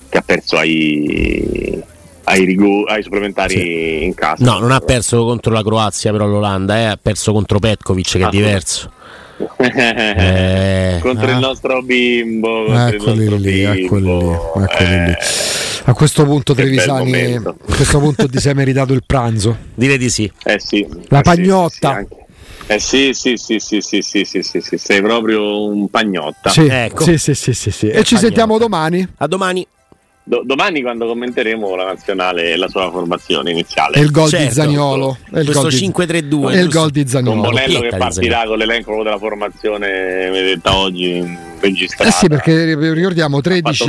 che 0.09 0.17
ha 0.17 0.21
perso 0.21 0.57
ai, 0.57 1.81
ai, 2.25 2.45
rigu- 2.45 2.89
ai 2.89 3.03
supplementari 3.03 3.55
sì. 3.55 4.03
in 4.03 4.13
casa. 4.13 4.43
No, 4.43 4.59
non 4.59 4.71
ha 4.71 4.79
perso 4.79 5.23
contro 5.23 5.53
la 5.53 5.63
Croazia, 5.63 6.11
però 6.11 6.25
l'Olanda 6.25 6.77
eh, 6.77 6.83
ha 6.85 6.99
perso 7.01 7.31
contro 7.31 7.59
Petkovic, 7.59 8.11
che 8.17 8.23
ah, 8.23 8.27
è 8.27 8.29
diverso. 8.29 8.91
eh, 9.57 10.99
contro 11.01 11.27
ah. 11.27 11.31
il 11.31 11.39
nostro 11.39 11.81
bimbo, 11.81 12.73
eccoli 12.73 13.25
nostro 13.25 13.35
lì, 13.37 13.61
eccoli 13.63 14.17
lì. 14.17 15.13
A 15.87 15.93
questo 15.93 16.23
punto 16.23 16.55
Trevisani, 16.55 17.35
a 17.35 17.53
questo 17.63 17.99
punto 17.99 18.27
ti 18.27 18.39
sei 18.39 18.53
meritato 18.53 18.93
il 18.93 19.03
pranzo? 19.05 19.55
Direi 19.75 19.97
di 19.97 20.09
sì. 20.09 20.29
Eh 20.43 20.59
sì. 20.59 20.85
La 21.09 21.19
eh 21.19 21.21
pagnotta. 21.21 21.99
Sì, 21.99 22.07
sì, 22.09 22.24
eh 22.67 22.79
sì, 22.79 23.13
sì, 23.13 23.37
sì, 23.37 23.59
sì, 23.59 23.79
sì, 23.81 24.01
sì, 24.01 24.23
sì, 24.23 24.41
sì, 24.41 24.61
sì, 24.61 24.77
sei 24.77 25.01
proprio 25.01 25.67
un 25.67 25.87
pagnotta. 25.89 26.49
Sì, 26.49 26.67
ecco. 26.67 27.03
sì, 27.03 27.17
sì, 27.17 27.33
sì, 27.35 27.53
sì, 27.53 27.71
sì. 27.71 27.87
E 27.87 28.03
ci 28.03 28.15
pagnotta. 28.15 28.17
sentiamo 28.17 28.57
domani. 28.57 29.07
A 29.17 29.27
domani. 29.27 29.67
Do- 30.27 30.41
domani 30.43 30.81
quando 30.81 31.05
commenteremo 31.05 31.75
la 31.75 31.85
nazionale 31.85 32.53
e 32.53 32.57
la 32.57 32.67
sua 32.67 32.89
formazione 32.89 33.51
iniziale. 33.51 33.97
E 33.97 34.01
il 34.01 34.09
gol 34.09 34.27
certo. 34.27 34.47
di 34.47 34.53
Zagnolo. 34.53 35.17
E 35.31 35.41
il 35.41 35.45
Questo 35.45 35.67
5-3-2. 35.67 36.51
E 36.51 36.59
il 36.61 36.69
gol 36.69 36.89
di 36.89 37.07
Zagnolo. 37.07 37.41
Con 37.41 37.51
Bonello 37.51 37.81
che 37.81 37.95
partirà 37.95 38.45
con 38.45 38.57
l'elenco 38.57 39.03
della 39.03 39.19
formazione 39.19 40.31
vedetta 40.31 40.75
oggi 40.75 41.23
registrata. 41.59 42.09
Eh 42.09 42.11
sì, 42.11 42.27
perché 42.27 42.73
ricordiamo 42.73 43.39
13, 43.39 43.85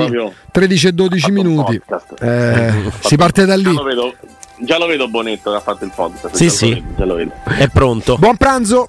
13 0.52 0.86
e 0.86 0.92
12 0.92 1.30
minuti. 1.30 1.80
Eh, 2.20 2.72
si 3.00 3.16
parte 3.16 3.46
da 3.46 3.56
lì. 3.56 3.72
Lo 3.72 3.82
vedo, 3.82 4.14
Già 4.58 4.78
lo 4.78 4.86
vedo 4.86 5.08
Bonetto 5.08 5.50
che 5.50 5.56
ha 5.56 5.60
fatto 5.60 5.84
il 5.84 5.92
podcast. 5.94 6.34
Sì, 6.34 6.48
sì. 6.48 6.82
Vedo, 6.96 7.18
È 7.44 7.68
pronto. 7.68 8.16
Buon 8.16 8.36
pranzo. 8.36 8.88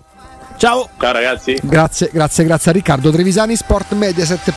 Ciao. 0.57 0.89
Ciao 0.97 1.11
ragazzi. 1.11 1.59
Grazie, 1.61 2.09
grazie, 2.11 2.43
grazie 2.43 2.71
a 2.71 2.73
Riccardo 2.73 3.11
Trevisani, 3.11 3.55
Sport 3.55 3.93
Media 3.93 4.25
7. 4.25 4.53